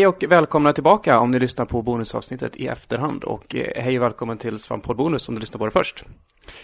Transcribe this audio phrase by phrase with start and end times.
[0.00, 3.24] hej och välkomna tillbaka om ni lyssnar på bonusavsnittet i efterhand.
[3.24, 6.04] Och eh, hej och välkommen till Svamppodd Bonus om du lyssnar på det först.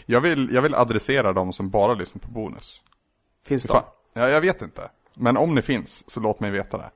[0.06, 2.82] Jag vill, jag vill adressera de som bara lyssnar på bonus.
[3.46, 3.72] Finns de?
[3.72, 4.90] Fan, ja, jag vet inte.
[5.14, 6.90] Men om ni finns, så låt mig veta det.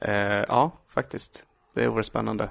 [0.00, 1.44] Eh, ja, faktiskt.
[1.74, 2.50] Det vore spännande.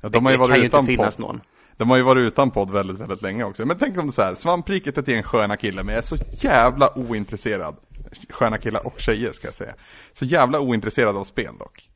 [0.00, 1.26] Ja, de har ju det kan varit ju inte finnas podd.
[1.26, 1.40] någon.
[1.76, 3.66] De har ju varit utan podd väldigt, väldigt länge också.
[3.66, 6.16] Men tänk om det så här, svampriket är en sköna kille, men jag är så
[6.30, 7.76] jävla ointresserad.
[8.30, 9.74] Sköna killar och tjejer ska jag säga.
[10.12, 11.88] Så jävla ointresserad av spel dock.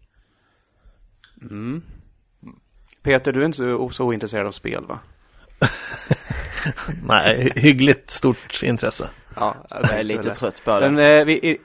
[3.03, 4.99] Peter, du är inte så, så ointresserad av spel va?
[7.09, 9.11] Nej, hyggligt stort intresse.
[9.37, 11.19] Ja, Jag är lite trött på Men det.
[11.21, 11.59] eh, vi, i,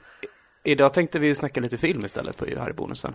[0.64, 3.14] idag tänkte vi snacka lite film istället på här i bonusen.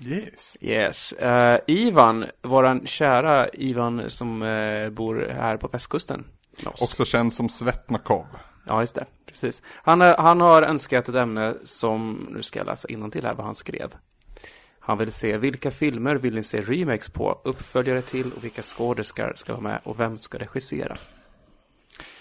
[0.00, 0.56] Yes.
[0.60, 1.12] Yes.
[1.12, 6.24] Eh, Ivan, våran kära Ivan som eh, bor här på västkusten.
[6.64, 6.82] med oss.
[6.82, 8.26] Också känd som Svetnakov.
[8.66, 9.06] Ja, just det.
[9.26, 9.62] Precis.
[9.82, 13.46] Han, har- han har önskat ett ämne som, nu ska jag läsa till här vad
[13.46, 13.90] han skrev.
[14.86, 19.36] Han vill se vilka filmer vill ni se remakes på, uppföljare till och vilka skådespelare
[19.36, 20.96] ska vara med och vem ska regissera?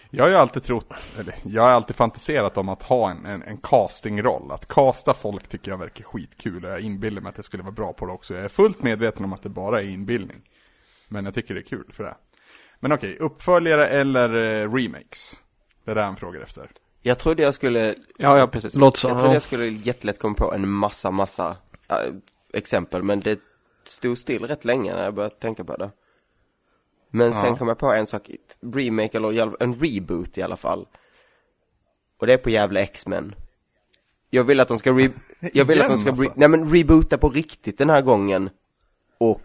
[0.09, 3.43] Jag har ju alltid trott, eller jag har alltid fantiserat om att ha en, en,
[3.43, 4.51] en castingroll.
[4.51, 7.71] Att casta folk tycker jag verkar skitkul och jag inbillar mig att jag skulle vara
[7.71, 8.33] bra på det också.
[8.33, 10.41] Jag är fullt medveten om att det bara är inbildning.
[11.09, 12.15] Men jag tycker det är kul för det.
[12.79, 15.41] Men okej, uppföljare eller eh, remakes?
[15.85, 16.69] Det är det han frågar efter.
[17.01, 18.75] Jag trodde jag skulle, Ja, ja, precis.
[18.75, 19.07] Låt så.
[19.07, 19.33] jag trodde Ja.
[19.33, 21.57] jag skulle jättelätt komma på en massa, massa
[21.89, 21.97] äh,
[22.53, 23.39] exempel, men det
[23.87, 25.91] stod still rätt länge när jag började tänka på det.
[27.09, 27.55] Men sen Ja.
[27.57, 28.29] kom jag på en sak,
[28.73, 30.87] remake eller en reboot i alla fall.
[32.19, 33.35] Och det är på jävla X-Men.
[34.29, 35.09] Jag vill att de ska re...
[35.53, 36.11] Jag vill att de ska re...
[36.11, 36.33] alltså?
[36.35, 38.49] Nej men reboota på riktigt den här gången.
[39.17, 39.41] Och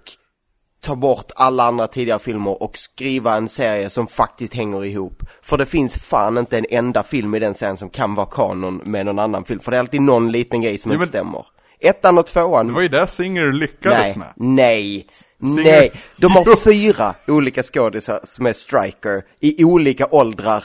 [0.81, 5.23] ta bort alla andra tidigare filmer och skriva en serie som faktiskt hänger ihop.
[5.42, 8.77] För det finns fan inte en enda film i den serien som kan vara kanon
[8.85, 9.61] med någon annan film.
[9.61, 11.47] För det är alltid någon liten grej som Jo, inte men- stämmer.
[11.80, 12.66] Ettan och tvåan.
[12.66, 14.33] Det var ju där Singer lyckades nej, med.
[14.36, 15.06] nej,
[15.40, 15.92] Singer- nej.
[16.16, 20.64] De har fyra olika skådisar som är striker i olika åldrar,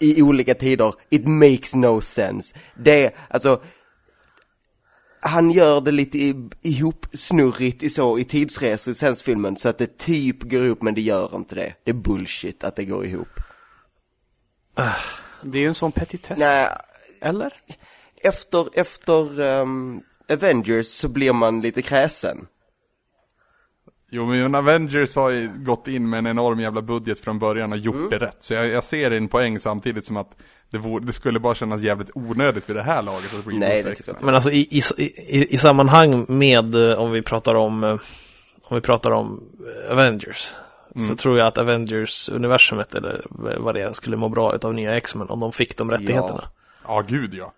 [0.00, 0.94] i olika tider.
[1.10, 2.56] It makes no sense.
[2.76, 3.62] Det, alltså,
[5.20, 9.98] han gör det lite i- ihopsnurrigt i så, i tidsresor i sensfilmen så att det
[9.98, 11.74] typ går ihop men det gör inte det.
[11.84, 13.28] Det är bullshit att det går ihop.
[15.42, 16.38] Det är ju en sån petitess.
[16.38, 16.68] Nej,
[17.20, 17.52] Eller?
[18.24, 20.00] efter, efter ehm,
[20.32, 22.46] Avengers så blir man lite kräsen.
[24.14, 27.78] Jo men Avengers har ju gått in med en enorm jävla budget från början och
[27.78, 28.10] gjort Mm.
[28.10, 28.36] det rätt.
[28.40, 30.36] Så jag, jag ser en poäng samtidigt som att
[30.70, 34.06] det, vore, det skulle bara kännas jävligt onödigt vid det här laget att Nej, det
[34.06, 34.80] jag Men alltså i, i,
[35.28, 37.90] i, i sammanhang med, eh, om vi pratar om, eh,
[38.62, 39.42] om vi pratar om
[39.86, 40.50] eh, Avengers,
[41.08, 43.26] så tror jag att Avengers-universumet, eller
[43.58, 46.44] vad det är, skulle må bra av nya X-Men om de fick de rättigheterna.
[46.86, 47.52] Ja, gud ja.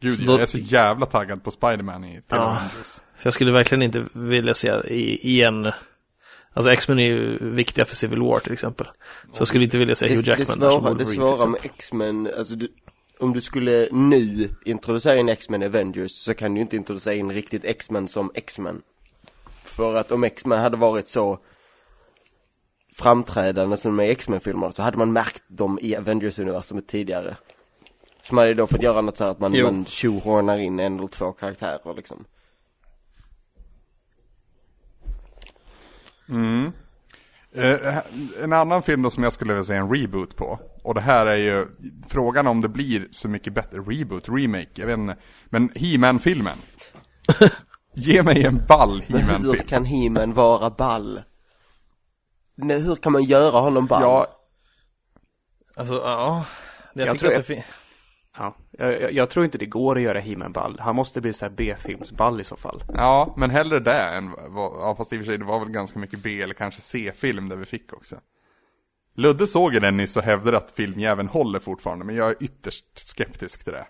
[0.00, 2.36] Gud då- jag är så jävla taggad på Spiderman i till Ja.
[2.36, 3.00] Avengers.
[3.16, 5.72] För jag skulle verkligen inte vilja se i, i en,
[6.52, 8.86] alltså X-Men är ju viktiga för Civil War till exempel.
[9.32, 11.46] Så jag skulle inte vilja se Hugh det, det Jackman där som svåra, det svåra
[11.46, 12.68] med X-Men, alltså du,
[13.18, 17.32] om du skulle nu introducera in X-Men i Avengers så kan du inte introducera in
[17.32, 18.82] riktigt X-Men som X-Men.
[19.64, 21.38] För att om X-Men hade varit så
[22.94, 27.36] framträdande som de är i X-Men-filmerna så hade man märkt dem i Avengers-universumet tidigare.
[28.22, 29.66] Så man hade då fått göra något så här att man, Jo.
[29.66, 32.24] man tjohornar in en eller två karaktärer liksom.
[37.52, 37.98] Eh,
[38.42, 40.58] en annan film då som jag skulle vilja säga en reboot på.
[40.82, 41.66] Och det här är ju
[42.08, 45.16] frågan om det blir så mycket bättre reboot, remake, jag vet inte.
[45.46, 46.58] Men He-Man-filmen.
[47.94, 49.68] Ge mig en ball Men hur He-Man-film.
[49.68, 51.20] kan He-Man vara ball?
[52.54, 54.02] Nej, hur kan man göra honom ball?
[54.02, 54.26] Ja,
[55.76, 56.44] Alltså, ja.
[56.94, 57.62] Jag, Jag tycker tror att det fin-
[58.36, 58.56] Ja.
[58.70, 60.80] Jag, jag, tror inte det går att göra He-Man ball.
[60.80, 62.84] Han måste bli så här B-filmsball i så fall.
[62.94, 65.98] ja, men hellre det än, ja fast i och för sig det var väl ganska
[65.98, 68.16] mycket B eller kanske C-film där vi fick också.
[69.14, 73.08] Ludde såg ju den nyss och hävdade att filmjäveln håller fortfarande, men jag är ytterst
[73.08, 73.86] skeptisk till det.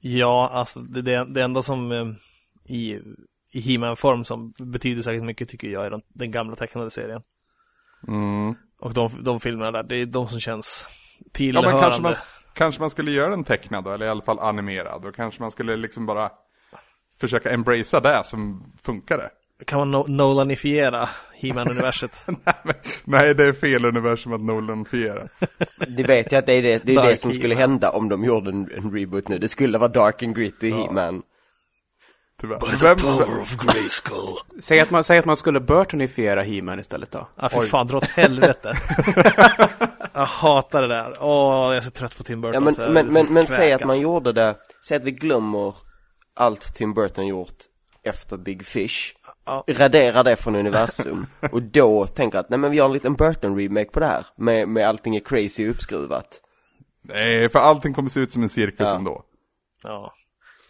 [0.00, 2.06] Ja, alltså det, det, det enda som eh,
[2.64, 3.00] i,
[3.52, 7.22] i He-Man-form som betyder särskilt mycket tycker jag är den, den gamla tecknade serien.
[8.08, 8.54] Mm.
[8.80, 10.86] Och de, de filmerna där, det är de som känns
[11.18, 11.72] Ja tillhörande.
[11.72, 12.14] men kanske man,
[12.54, 15.04] kanske man skulle göra den tecknad då, eller i alla fall animerad.
[15.04, 16.30] Och kanske man skulle liksom bara
[17.20, 19.30] försöka embracea det som funkade.
[19.66, 22.22] Kan man no Nolanifiera He-Man-universet?
[22.26, 22.74] Nej,
[23.04, 25.28] Nej, det är fel universum att nolanfiera.
[25.88, 28.24] Det vet jag att det är det, det, är det som skulle hända om de
[28.24, 29.38] gjorde en, en reboot nu.
[29.38, 31.22] Det skulle vara Dark and Gritty He-Man.
[32.40, 32.58] Tyvärr.
[32.80, 34.60] Vem, of Grayskull.
[34.60, 37.28] Säg att man, säg att man skulle Burtonifiera He-Man istället då.
[37.36, 38.78] Ja, för fan, dra åt helvete.
[40.14, 41.16] jag hatar det där.
[41.20, 42.54] Åh, jag är så trött på Tim Burton.
[42.54, 44.56] Ja men, så jag men, men, men säg att man gjorde det,
[44.88, 45.74] säg att vi glömmer
[46.36, 47.56] allt Tim Burton gjort
[48.02, 49.14] efter Big Fish.
[49.44, 49.64] Ja.
[49.68, 51.26] Raderar det från universum.
[51.52, 54.26] och då tänker att nej men vi gör en liten Burton-remake på det här.
[54.36, 56.40] Med, med allting är crazy uppskruvat.
[57.02, 58.96] Nej, för allting kommer se ut som en cirkus Ja.
[58.96, 59.24] ändå.
[59.82, 60.14] Ja.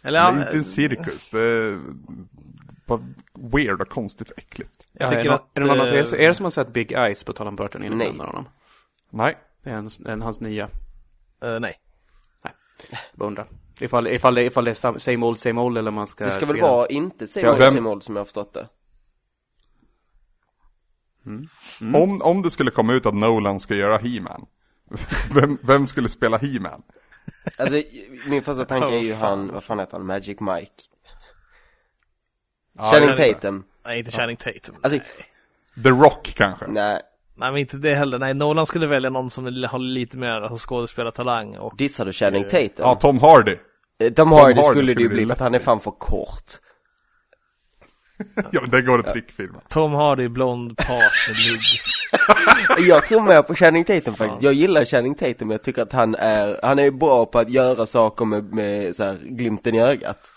[0.03, 1.79] Eller det är inte en cirkus, det är
[2.85, 2.99] bara
[3.53, 4.87] weird och konstigt och äckligt.
[4.91, 6.51] Ja, tycker är, det, att, är, det någon, eh, är, det, är det som har
[6.51, 8.17] sett Big Eyes på tal om Burton innan Nej.
[8.17, 8.45] honom?
[9.09, 9.37] Nej.
[9.63, 10.63] Det är en, en, hans nya.
[11.43, 11.79] eh, nej.
[13.13, 13.47] Beundrar.
[13.79, 16.31] Ifall, ifall, det, ifall det är sam- same old, same old eller man ska Det
[16.31, 18.67] ska väl vara inte Same Old Same Old som jag har förstått det.
[21.25, 21.95] Mm.
[21.95, 24.45] Om, om det skulle komma ut att Nolan ska göra He-Man,
[25.33, 26.81] vem, vem skulle spela He-Man?
[27.57, 27.81] Alltså
[28.29, 30.71] min första tanke är ju Oh, han, vad fan heter han, Magic Mike.
[32.73, 33.33] Ja, Channing.
[33.33, 33.63] Tatum.
[33.85, 34.75] Nej, inte Channing Tatum.
[34.81, 34.99] Alltså,
[35.83, 36.67] The Rock kanske?
[36.67, 37.01] nej,
[37.37, 38.19] Nej, men inte det heller.
[38.19, 42.43] Nej, Nolan skulle välja någon som har lite mer alltså, skådespelartalang och dissar du Channing
[42.43, 42.69] Tatum?
[42.77, 43.55] Ja, Tom Hardy.
[44.03, 45.79] Eh, Tom Hardy Hardy skulle det skulle ju bli bli för att han är fan
[45.79, 46.43] för kort.
[48.51, 49.59] Ja, men det går att trickfilma.
[49.69, 50.87] Tom Hardy, blond part
[51.27, 52.87] med lugg.
[52.87, 54.41] Jag tror mer på Channing Tatum faktiskt.
[54.41, 57.85] Jag gillar Channing Tatum, jag tycker att han är, han är bra på att göra
[57.85, 60.31] saker med, med så här, glimten i ögat.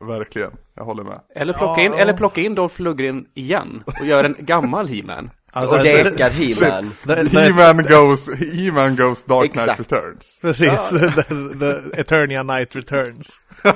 [0.00, 1.20] Verkligen, jag håller med.
[1.34, 1.86] Eller plocka, Ja.
[1.86, 5.30] in, eller plocka in Dolph Lundgren igen och göra en gammal He-Man.
[5.56, 6.92] Alltså, och dekad He-Man.
[7.30, 9.80] He-Man goes, He-Man goes Dark Knight Exakt.
[9.80, 10.38] Returns.
[10.42, 11.22] precis, the,
[11.58, 13.40] the Eternia Night Returns.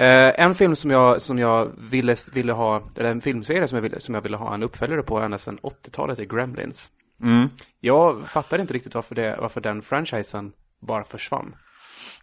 [0.00, 3.82] Eh, en film som jag, som jag ville, ville ha, eller en filmserie som jag
[3.82, 6.90] ville, som jag ville ha en uppföljare på ända sedan 80-talet är Gremlins.
[7.22, 7.48] Mm.
[7.80, 11.54] Jag fattar inte riktigt varför, det, varför den franchisen bara försvann.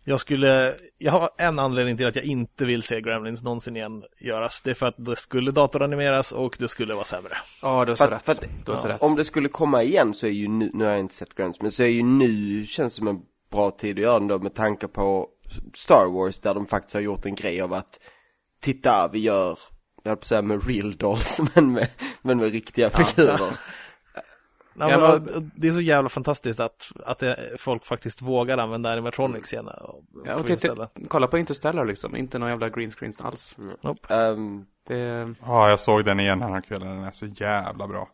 [0.07, 4.03] Jag skulle, jag har en anledning till att jag inte vill se Gremlins någonsin igen
[4.19, 4.61] göras.
[4.61, 7.37] Det är för att det skulle datoranimeras och det skulle vara sämre.
[7.61, 8.29] Ja, du har så rätt.
[8.29, 9.01] att- Du har så rätt.
[9.01, 11.61] Om det skulle komma igen så är ju nu, nu har jag inte sett Grants,
[11.61, 13.19] men så är ju nu, känns som en
[13.51, 15.27] bra tid att göra den då med tanke på
[15.73, 17.99] Star Wars där de faktiskt har gjort en grej av att
[18.61, 19.57] titta, vi gör,
[20.03, 21.87] jag höll på att säga med real dolls, men med,
[22.21, 23.37] men med riktiga figurer.
[23.39, 23.49] Ja,
[24.79, 28.91] Ja, men, men- det är så jävla fantastiskt att, att det, folk faktiskt vågar använda
[28.91, 29.67] animatronics igen.
[29.67, 33.57] Och, Ja, och titta, kolla på Interstellar liksom, inte någon jävla green screens alls.
[34.09, 38.07] Ehm, Det, Ja, jag såg den igen den här kvällen, den är så jävla bra.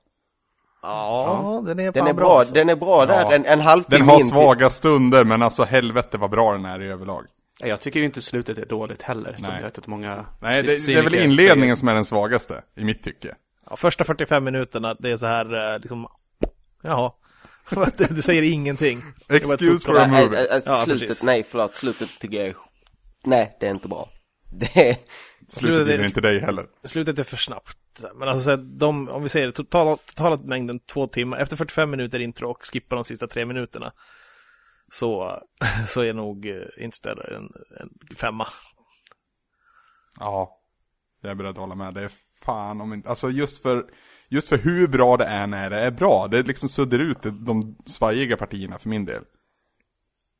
[0.81, 2.53] Ja, den är den är bra, alltså.
[2.53, 3.33] den är bra där, Ja.
[3.33, 6.65] en, en halvtimme Den har in till- svaga stunder, men alltså helvete vad bra den
[6.65, 7.25] är i överlag.
[7.59, 9.57] ja, jag tycker ju inte slutet är dåligt heller, som Nej.
[9.59, 12.83] jag vet att många Nej, det, det är väl inledningen som är den svagaste, i
[12.83, 13.35] mitt tycke.
[13.69, 16.07] Ja, första 45 minuterna, det är så här, eh, liksom,
[16.81, 17.11] jaha.
[17.97, 19.03] det, det säger ingenting.
[19.29, 20.47] Excuse for a Nej, movie.
[20.47, 21.23] äh, alltså, Ja, slutet, precis.
[21.23, 22.55] nej förlåt, slutet tycker jag är,
[23.23, 24.09] nej det är inte bra.
[24.51, 24.97] Det är,
[25.47, 26.67] Slutet gillar inte dig heller.
[26.83, 27.77] Slutet är för snabbt.
[28.15, 31.55] Men alltså, så här, de, om vi säger det, totala, totala mängden två timmar, efter
[31.55, 33.91] 45 minuter intro och skippa de sista tre minuterna.
[34.91, 35.39] Så,
[35.87, 37.49] så är nog eh, Interstellar en,
[37.79, 38.47] en femma.
[40.19, 40.59] Ja,
[41.21, 41.93] jag är beredd att hålla med.
[41.93, 42.11] Det är
[42.43, 43.85] fan om inte, alltså just för,
[44.31, 46.27] just för hur bra det är när det är bra.
[46.27, 49.23] Det liksom suddar ut de, de svajiga partierna för min del.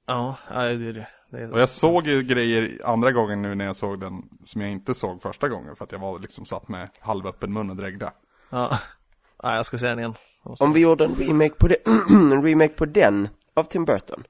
[0.07, 1.07] Ja, det är det.
[1.31, 1.53] det är så.
[1.53, 4.95] Och jag såg ju grejer andra gången nu när jag såg den som jag inte
[4.95, 5.75] såg första gången.
[5.75, 8.13] För att jag var liksom satt med halvöppen mun och drägda.
[8.49, 8.79] Ja.
[9.43, 10.13] ja, jag ska se den igen.
[10.43, 11.77] Om vi gjorde en remake på den,
[12.33, 14.23] en remake på den, av Tim Burton.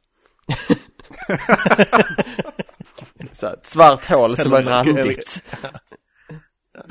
[3.33, 5.43] så ett svart hål som är Eller- randigt.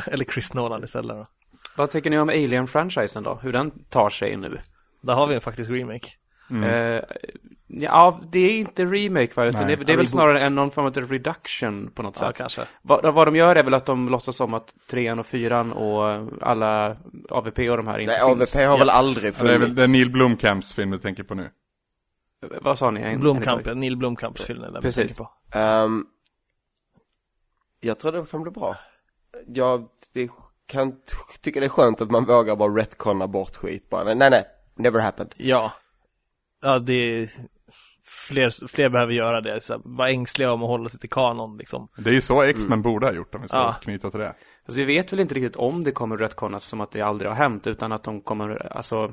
[0.06, 1.26] Eller Chris Nolan istället då.
[1.76, 3.34] Vad tycker ni om Alien-franchisen då?
[3.42, 4.58] Hur den tar sig nu?
[5.00, 6.08] Där har vi en faktisk remake.
[6.64, 7.02] Eh,
[7.66, 9.44] ja, det är inte remake va?
[9.44, 9.76] Utan Nej.
[9.76, 12.36] det, det är väl snarare en någon form av reduction på något Ja, sätt.
[12.36, 12.62] kanske.
[12.82, 16.28] Vad, vad de gör är väl att de låtsas som att trean och fyran och
[16.42, 16.96] alla
[17.30, 18.56] AVP och de här inte Nej, finns.
[18.56, 19.76] AVP har väl aldrig Ja, det är väl funnits.
[19.76, 21.50] det är Neil Blomkamps film du tänker på nu.
[22.62, 23.00] Vad sa ni?
[23.00, 25.16] En- Blomkamp, en- Neil Blomkamps film är den Precis.
[25.16, 25.58] tänker på.
[25.58, 26.04] Ehm,
[27.80, 28.76] jag tror det kan bli bra.
[29.46, 30.28] Jag det
[30.70, 30.94] kan
[31.40, 34.14] tycka det är skönt att man vågar bara retconna bort skit bara.
[34.14, 34.44] Nej, nej,
[34.76, 35.34] never happened.
[35.36, 35.72] Ja.
[36.62, 37.28] Ja, det är...
[38.04, 39.60] Fler, fler behöver göra det.
[39.60, 41.88] Så var ängsliga om att hålla sig till kanon liksom.
[41.98, 43.76] Det är ju så X-Men borde ha gjort om vi ska Ja.
[43.82, 44.28] knyta till det.
[44.66, 47.36] Alltså vi vet väl inte riktigt om det kommer retconas som att det aldrig har
[47.36, 49.12] hänt, utan att de kommer, alltså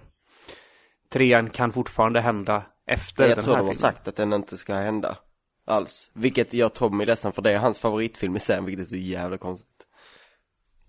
[1.14, 3.92] trean kan fortfarande hända efter jag den tror här de har filmen.
[3.94, 5.18] sagt att den inte ska hända.
[5.66, 6.12] Alls.
[6.14, 8.96] Vilket jag tror mig ledsen för det är hans favoritfilm i serien, vilket är så
[8.96, 9.77] jävla konstigt.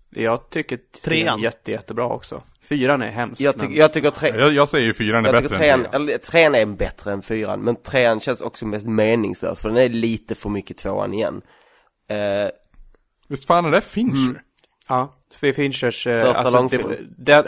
[0.09, 1.39] Jag tycker trean Trean.
[1.39, 2.43] är jätte, jättebra också.
[2.61, 3.41] Fyran är hemsk.
[3.41, 3.75] Jag, ty- men...
[3.75, 4.29] jag tycker tre...
[4.29, 6.01] Jag, jag säger ju fyran är Jag bättre trean, än trean.
[6.07, 9.89] eller trean är bättre än fyran, men trean känns också mest meningslös, för den är
[9.89, 11.41] lite för mycket tvåan igen.
[12.09, 12.49] Eh,
[13.27, 14.41] Visst fan är det Fincher?
[14.87, 16.07] Ja, för Finchers...
[16.07, 16.87] eh, Första alltså, långfilm.
[17.17, 17.47] det, det,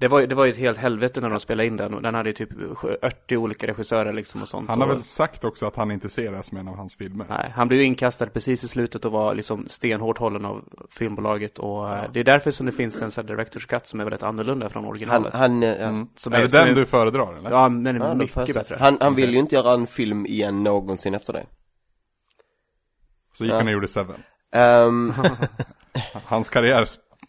[0.00, 2.02] Det var, ju- det var ju ett helt helvete när de spelade in den och
[2.02, 2.48] den hade ju typ
[3.02, 4.68] 80 olika regissörer liksom och sånt.
[4.68, 6.96] Han har och, väl sagt också att han inte ser det som en av hans
[6.96, 7.26] filmer.
[7.28, 11.58] Nej, han blev ju inkastad precis i slutet och var liksom stenhårt hållen av filmbolaget
[11.58, 14.04] och eh, det är därför som det finns en sån här director's cut som är
[14.04, 15.34] väldigt annorlunda från Han, originalet.
[15.34, 15.74] han, eh, ja.
[15.76, 16.08] Mm.
[16.16, 17.50] Som är är- det den är- du föredrar eller?
[17.50, 18.76] Ja, men Ja, då får jag mycket bättre.
[18.80, 21.46] Han, han vill ju inte göra en film igen någonsin efter det.
[23.34, 23.56] Så gick Ja.
[23.56, 24.22] han och gjorde Seven.
[24.52, 25.12] Ehm,
[26.24, 26.84] Hans karriär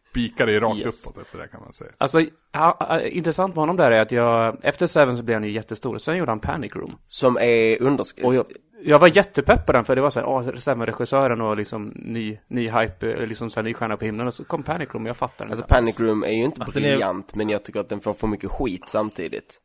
[0.09, 1.05] spikade ju rakt Yes.
[1.05, 1.91] uppåt efter det kan man säga.
[1.97, 5.43] Alltså, ja, ja, intressant med honom där är att jag, efter Seven så blev han
[5.43, 5.97] ju jättestor.
[5.97, 6.95] Sen gjorde han Panic Room.
[7.07, 7.83] som är.
[8.25, 8.45] Och jag,
[8.83, 12.37] jag var jättepepp på den för det var så här, åh, Seven-regissören och liksom ny,
[12.47, 14.27] ny hype, eh, liksom så här, ny stjärna på himlen.
[14.27, 16.07] Och så kom Panic Room och jag fattar den Alltså inte Panic alls.
[16.07, 18.27] Room är ju inte Att den är- briljant, men jag tycker att den får för
[18.27, 19.59] mycket skit samtidigt.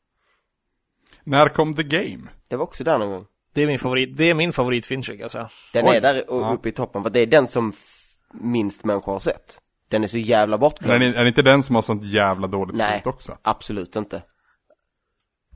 [1.24, 2.22] När kom The Game?
[2.48, 3.26] Det var också där någon gång.
[3.54, 5.48] Det är min favorit, det är min favorit Fincher alltså.
[5.72, 5.96] Den Oj.
[5.96, 6.52] är där Ja.
[6.54, 7.72] uppe i toppen, för det är den som
[8.32, 9.58] minst människor har sett.
[9.94, 11.02] Den är så jävla Men bortglömd.
[11.02, 13.00] är, det- är det inte den som har sånt jävla dåligt Nej.
[13.02, 13.38] slut också?
[13.42, 14.22] Absolut inte.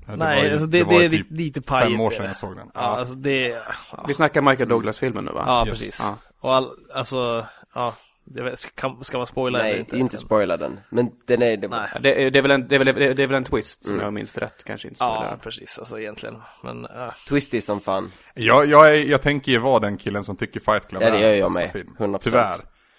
[0.06, 1.92] Ja, det Nej, ju- alltså det, det ju är typ lite, pajigt.
[1.92, 2.28] fem år sedan det.
[2.28, 2.70] jag såg den.
[2.74, 3.48] Ja, alltså det,
[3.92, 5.44] ja, Vi snackar Michael Douglas-filmen nu va?
[5.46, 5.78] ja Yes.
[5.78, 6.00] precis.
[6.04, 6.16] Ja.
[6.40, 9.98] Och all, alltså, ja, det vet, ska, ska man spoila eller Nej, inte?
[9.98, 10.80] inte spoila den.
[10.90, 11.56] Men den är...
[11.56, 11.88] Den, Nej.
[11.94, 13.84] Ja, Det, är- det, är väl en, det, är väl, det är väl en twist
[13.84, 14.04] som Mm.
[14.04, 15.36] jag minns rätt, kanske inte Ja, spoiler.
[15.36, 16.36] precis, alltså egentligen.
[16.62, 17.14] Men, ja.
[17.28, 18.12] Twisty som fan.
[18.34, 21.20] Jag, jag, är, jag tänker ju vara den killen som tycker Fight Club Ja, det
[21.20, 21.64] gör är jag hans med.
[21.72, 21.94] bästa film.
[21.98, 22.18] 100%.
[22.22, 22.56] Tyvärr.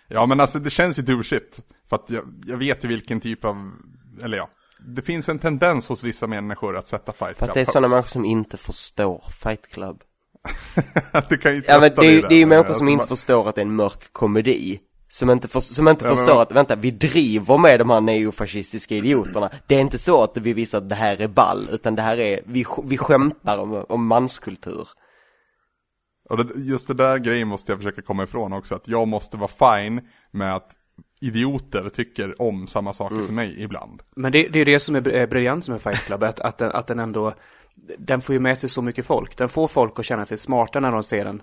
[0.09, 1.59] Ja men alltså det känns ju douchigt.
[1.89, 3.71] För att jag, jag vet ju vilken typ av,
[4.23, 4.49] eller ja.
[4.87, 7.65] Det finns en tendens hos vissa människor att sätta Fight För Club att det är
[7.65, 10.01] sådana människor som inte förstår Fight Club.
[11.29, 13.07] du kan ju Ja men det är, det är ju människor Alltså, som inte man-
[13.07, 14.79] förstår att det är en mörk komedi.
[15.11, 18.01] Som inte, för, som inte Ja, men- förstår att, vänta, vi driver med de här
[18.01, 19.49] neofascistiska idioterna.
[19.67, 22.17] Det är inte så att vi visar att det här är ball, utan det här
[22.17, 24.87] är, vi, vi skämtar om, om manskultur.
[26.29, 28.75] Och det, just det där grejen måste jag försöka komma ifrån också.
[28.75, 30.71] Att jag måste vara fine med att
[31.21, 33.25] idioter tycker om samma saker Mm.
[33.25, 34.01] som mig ibland.
[34.15, 36.57] Men det, det är det som är br- är briljant med Fight Club, att, att,
[36.57, 37.33] den, att den ändå,
[37.98, 39.38] den får ju med sig så mycket folk.
[39.38, 41.41] Den får folk att känna sig smarta när de ser den.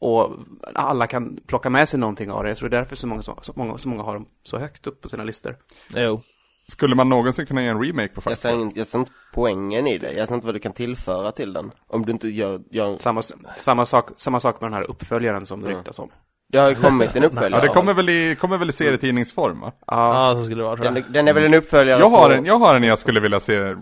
[0.00, 0.30] Och
[0.74, 2.48] alla kan plocka med sig någonting av det.
[2.50, 4.58] Jag tror det är därför så många, så, så många, så många har dem så
[4.58, 5.56] högt upp på sina listor.
[5.96, 6.22] Jo.
[6.72, 8.60] Skulle man någonsin kunna göra en remake på Jag Fight ser, Club?
[8.60, 11.52] inte, jag ser inte poängen i det, jag ser inte vad du kan tillföra till
[11.52, 11.70] den.
[11.86, 13.22] Om du inte gör, gör Samma,
[13.58, 16.10] samma, sak, samma sak med den här uppföljaren som det ryktas om.
[16.52, 17.62] det har ju kommit en uppföljare.
[17.62, 19.72] Ja det kommer väl i, kommer väl i serietidningsform va?
[19.86, 21.12] Ja, så skulle det vara tror den, jag.
[21.12, 23.40] den är väl en uppföljare Jag har på, en, jag har en jag skulle vilja
[23.40, 23.74] se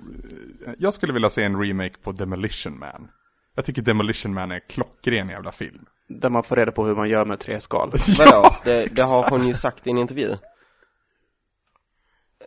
[0.78, 3.08] Jag skulle vilja se en remake på Demolition Man
[3.56, 7.08] Jag tycker Demolition Man är klockren jävla film Där man får reda på hur man
[7.08, 7.92] gör med tre skal.
[8.18, 8.50] Vadå?
[8.64, 10.36] Det, det har hon ju sagt i en intervju.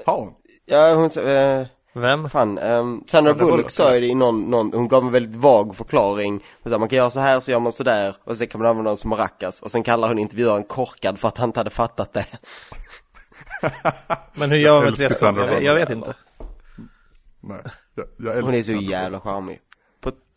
[0.05, 2.29] Ja, Ja, hon sa, eh, Vem?
[2.29, 5.35] fan, um, Sandra Bullock Bullock, sa ju det i någon, någon, hon gav en väldigt
[5.35, 6.43] vag förklaring.
[6.63, 8.61] Hon sa, man kan göra så här, så gör man så där, och sen kan
[8.61, 9.61] man använda dem som maracas.
[9.61, 12.25] Och sen kallar hon intervjuaren korkad för att han inte hade fattat det.
[14.33, 15.15] Men hur gör älskar det?
[15.15, 16.13] Sandra Jag, vet- jag vet inte.
[17.41, 17.61] nej
[17.95, 19.59] jag, jag Hon är så Sandra jävla charmig.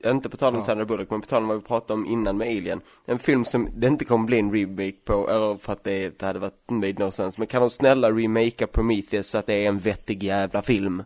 [0.07, 2.37] Inte på tal om Sandra Bullock, men på tal om vad vi pratade om innan
[2.37, 2.81] med Alien.
[3.07, 6.27] En film som det inte kommer bli en remake på, eller för att det, det
[6.27, 7.41] hade varit made no sense.
[7.41, 11.03] Men kan de snälla remakea Prometheus så att det är en vettig jävla film?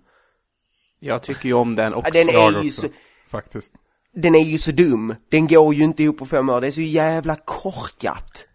[1.00, 2.10] Jag tycker ju om den också.
[2.14, 2.88] Ja, den är ju också, så,
[3.28, 3.72] faktiskt
[4.16, 5.14] den är ju så dum.
[5.28, 8.45] Den går ju inte ihop på fem år, det är så jävla korkat.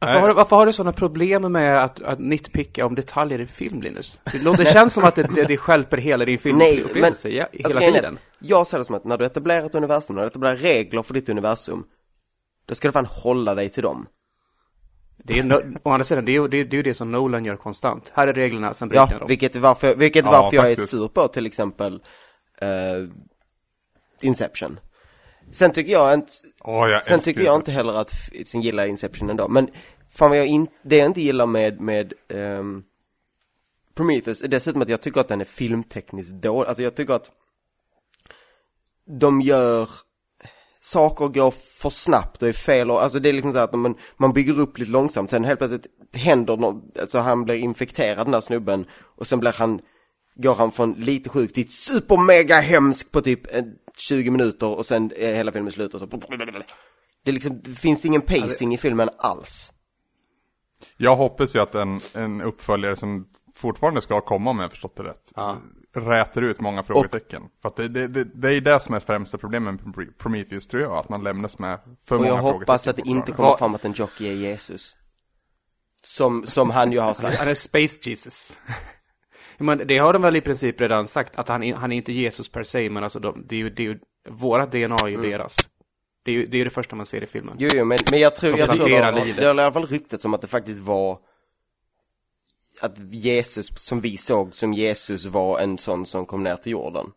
[0.00, 3.46] Varför har, du- varför har du sådana problem med att, att nitpicka om detaljer i
[3.46, 4.20] film, Linus?
[4.56, 7.94] Det, känns som att det, det, det stjälper hela din filmupplevelse ja, hela alltså, grejen
[7.94, 8.18] är- tiden.
[8.38, 11.14] Jag ser det som att när du etablerar ett universum, när du etablerar regler för
[11.14, 11.84] ditt universum,
[12.66, 14.06] då ska du fan hålla dig till dem.
[15.24, 17.44] Det är, no, å andra sidan, det är, ju- det, är, det det som Nolan
[17.44, 18.12] gör konstant.
[18.14, 19.28] Här är reglerna, sen bryter Ja, jag dem.
[19.28, 22.02] vilket varför, vilket Ja, varför jag är sur på till exempel
[22.60, 22.68] eh,
[24.20, 24.80] Inception.
[25.52, 28.12] Sen tycker jag inte, Åh, jag sen tycker jag inte heller att,
[28.46, 29.70] sen gillar jag Inception ändå, men
[30.10, 32.82] fan vad jag inte, det jag inte gillar med, med ehm,
[33.94, 37.30] Prometheus är dessutom att jag tycker att den är filmtekniskt dålig, alltså jag tycker att
[39.20, 39.88] de gör
[40.80, 43.74] saker går för snabbt och är fel och, alltså det är liksom så här att
[43.74, 48.26] man, man bygger upp lite långsamt, sen helt plötsligt händer något, alltså han blir infekterad
[48.26, 48.86] den där snubben
[49.16, 49.80] och sen blir han,
[50.42, 53.64] går han från lite sjuk till super mega hemsk på typ eh,
[53.96, 56.06] 20 minuter och sen är hela filmen slut och så
[57.24, 59.72] det, liksom, det finns ingen pacing i filmen alls.
[60.96, 65.02] Jag hoppas ju att en, en uppföljare som fortfarande ska komma om jag förstått det
[65.02, 65.56] rätt Ja.
[65.94, 69.38] Räter ut många frågetecken För att det, det, det, det är det som är främsta
[69.38, 71.78] problemet med Pro- Prometheus tror jag Att man lämnas med
[72.08, 74.32] för Och många jag hoppas att det frågetecken inte kommer fram att en jockey är
[74.34, 74.96] Jesus.
[76.02, 77.36] Som, som han ju har sagt.
[77.36, 78.58] Han är Space Jesus.
[79.58, 82.12] Men det har de väl i princip redan sagt, att han, är- han är inte
[82.12, 83.98] Jesus per se, men alltså de, det är ju, det är ju,
[84.28, 85.30] vårat DNA är ju Mm.
[85.30, 85.68] deras.
[86.22, 87.56] Det är ju det, är det första man ser i filmen.
[87.58, 89.36] Jo, jo, men, men jag tror, De jag tror det har, livet.
[89.36, 91.18] det har i alla fall ryktet som att det faktiskt var
[92.80, 97.12] att Jesus, som vi såg som Jesus var en sån som kom ner till jorden.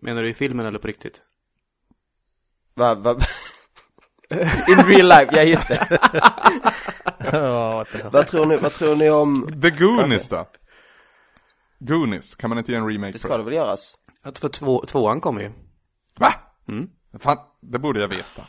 [0.00, 1.22] Menar du i filmen eller på riktigt?
[2.74, 3.16] Va, va?
[4.68, 6.00] In real life, ja just det.
[7.18, 8.10] Hell.
[8.12, 10.48] vad, tror ni, vad tror ni om, The Goonies då?
[11.78, 13.94] Goonies, kan man inte göra en remake det på ska det väl göras?
[14.22, 15.52] Att för två, tvåan kommer ju.
[16.18, 16.34] Va?
[16.68, 16.88] Mm.
[17.18, 18.42] Fan, det borde jag veta.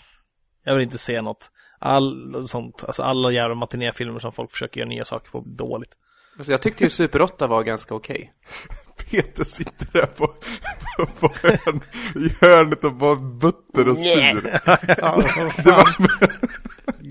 [0.63, 1.51] Jag vill inte se något.
[1.79, 5.91] All sånt, alltså alla jävla matinéfilmer som folk försöker göra nya saker på, dåligt.
[6.37, 8.33] Alltså jag tyckte ju Super 8 var ganska okej.
[9.09, 10.27] Peter sitter där på,
[10.97, 11.81] på, på hörn,
[12.15, 14.59] i hörnet och bara butter och sur.
[14.97, 15.23] Ja,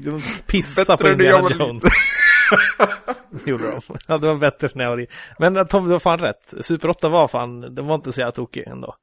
[0.04, 1.84] De pissade på Indiana var Jones.
[3.46, 3.80] Gjorde de.
[4.08, 5.06] Ja, det var bättre när jag var i.
[5.38, 6.54] Men eh, Tom, du har fan rätt.
[6.60, 8.94] Super 8 var fan, den var inte så jävla tokig ändå.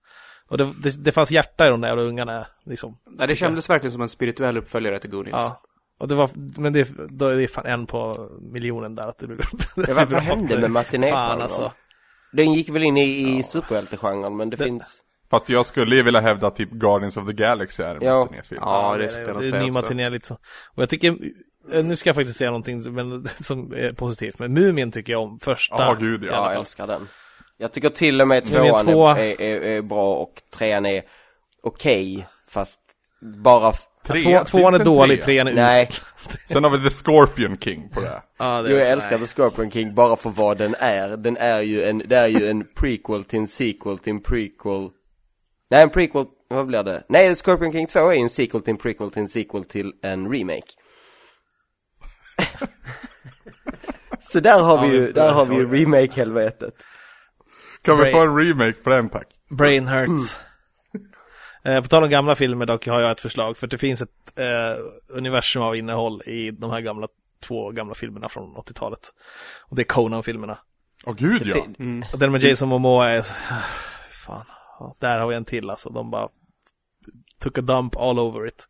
[0.50, 2.98] Och det, det, det fanns hjärta i de där ungarna, liksom.
[3.18, 5.34] Nej, det kändes verkligen som en spirituell uppföljare till Goonies.
[5.36, 5.62] Ja.
[6.00, 9.28] Och det var, men det, då är det fan en på miljonen där att det
[9.28, 9.40] blev
[9.76, 11.42] Ja, vad, vad hände med Fan matinégenren?
[11.42, 11.72] alltså.
[12.36, 15.02] Den gick väl in i, i superhjältegenren, men det, Det- finns...
[15.30, 18.20] Fast jag skulle ju vilja hävda typ Guardians of the Galaxy är en Ja.
[18.20, 18.62] matinéfilm.
[18.66, 19.82] Ja, det skulle det, jag nog det är säga ny också.
[19.82, 20.34] matiné lite så.
[20.76, 21.18] Och jag tycker,
[21.74, 25.14] eh, nu ska jag faktiskt säga någonting som, men, som är positivt, men Mumien tycker
[25.14, 25.76] jag om första.
[25.80, 26.52] Ja, gud, ja.
[26.52, 27.08] Jag älskar den.
[27.58, 31.04] Jag tycker till och med tvåan två- är, är, är, är bra och trean är
[31.64, 32.80] okej, fast
[33.44, 33.74] bara...
[34.08, 35.26] Tre, Två, tvåan är dålig, trea?
[35.26, 35.90] trean är Nej.
[36.48, 38.22] Sen har vi The Scorpion King på det.
[38.38, 41.18] Ja, det jag också- älskar The Scorpion King bara för vad den är.
[41.18, 44.90] Den är ju en, det är ju en prequel till en sequel till en prequel.
[45.72, 47.04] Nej, en prequel, vad blir det?
[47.10, 49.64] Nej, The Scorpion King 2 är ju en sequel till en prequel till en sequel
[49.64, 50.72] till en remake.
[54.32, 56.74] Så där har vi ju, där har vi ju remake-helvetet.
[57.82, 59.28] Kan vi få en remake på den tack?
[59.58, 60.36] Brain hurts.
[61.66, 64.40] Eh, på tal om gamla filmer dock har jag ett förslag, för det finns ett
[64.40, 67.08] eh, universum av innehåll i de här gamla,
[67.44, 69.00] två gamla filmerna från 80-talet.
[69.62, 70.58] Och det är Conan-filmerna.
[71.06, 71.66] Åh gud ja.
[71.80, 72.06] Mm.
[72.14, 73.22] Och den med Jason Momoa är,
[74.26, 74.46] fan,
[74.80, 75.90] ja, där har vi en till alltså.
[75.90, 76.30] De bara
[77.40, 78.68] took a dump all over it.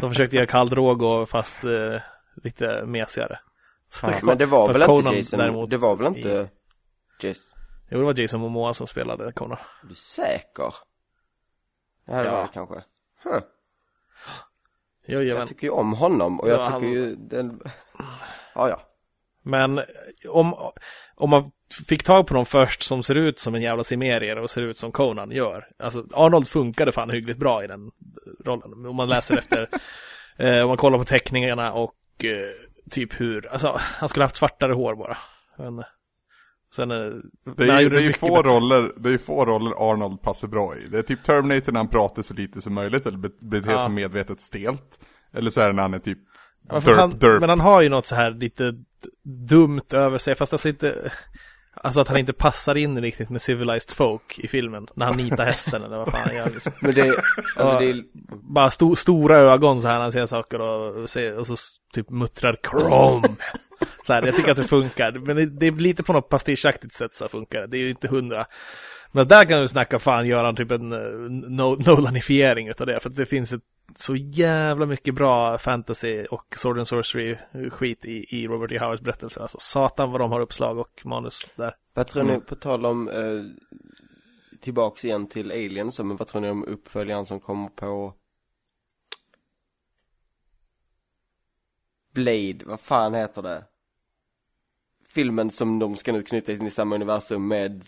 [0.00, 2.00] De försökte göra Khal Drogo fast eh,
[2.44, 3.38] lite mesigare.
[3.92, 6.48] Så kom- Men det var väl Conan inte Jason, däremot det var väl i- inte
[7.22, 7.42] Jason,
[7.90, 9.58] Jo, det var Jason Momoa som spelade Conan.
[9.82, 10.74] är du säker?
[12.10, 12.32] Det här Ja.
[12.32, 12.74] var det kanske.
[13.24, 13.40] Huh.
[15.06, 15.20] Jo.
[15.22, 17.60] Jag tycker ju om honom och jag Ja, tycker han- ju den,
[18.54, 18.80] ja ja.
[19.42, 19.80] Men
[20.28, 20.54] om,
[21.16, 21.50] om man
[21.88, 24.78] fick tag på någon först som ser ut som en jävla simerier och ser ut
[24.78, 25.68] som Conan gör.
[25.78, 27.90] Alltså Arnold funkade fan hyggligt bra i den
[28.44, 28.86] rollen.
[28.86, 29.68] Om man läser efter,
[30.36, 31.94] eh, om man kollar på teckningarna och
[32.24, 35.16] eh, typ hur, alltså han skulle haft svartare hår bara.
[35.58, 35.82] Men,
[36.76, 37.22] sen, eh, Det
[37.56, 38.48] men han är, ju- det är ju få bättre.
[38.56, 40.88] roller, det är ju få roller Arnold passar bra i.
[40.88, 43.84] Det är typ Terminator när han pratar så lite som möjligt eller be- beter Ja.
[43.84, 45.00] sig medvetet stelt.
[45.34, 46.18] Eller så är det när han är typ
[46.68, 47.40] Ja, derp, han, derp.
[47.40, 48.74] Men han har ju något så här lite
[49.48, 51.10] dumt över sig, fast alltså inte...
[51.74, 55.44] Alltså att han inte passar in riktigt med civilized folk i filmen, när han nitar
[55.44, 56.50] hästen eller vad fan han gör.
[56.50, 56.72] Liksom.
[56.80, 57.02] Men det,
[57.56, 58.02] alltså det är,
[58.54, 60.96] Bara sto, stora ögon så här när han ser saker och,
[61.38, 61.54] och så
[61.94, 63.22] typ muttrar krom.
[64.06, 66.94] Så här, jag tycker att det funkar, men det, det är lite på något pastischaktigt
[66.94, 67.66] sätt så funkar det.
[67.66, 68.46] Det är ju inte hundra.
[69.12, 73.00] Men där kan du snacka fan göra en typ en uh, no, Nolanifiering utav det,
[73.00, 73.62] för att det finns ett
[73.96, 77.36] så jävla mycket bra fantasy och sword and sorcery
[77.70, 78.78] skit i, i Robert E.
[78.78, 79.40] Howards berättelser.
[79.40, 81.74] Alltså satan vad de har uppslag och manus där.
[81.94, 82.34] vad tror Mm.
[82.34, 83.42] ni, på tal om, eh,
[84.60, 88.14] tillbaks igen till Alien, så, men vad tror ni om uppföljaren som kommer på
[92.14, 93.64] Blade, vad fan heter det?
[95.14, 97.82] Filmen som de ska nu knyta in i samma universum med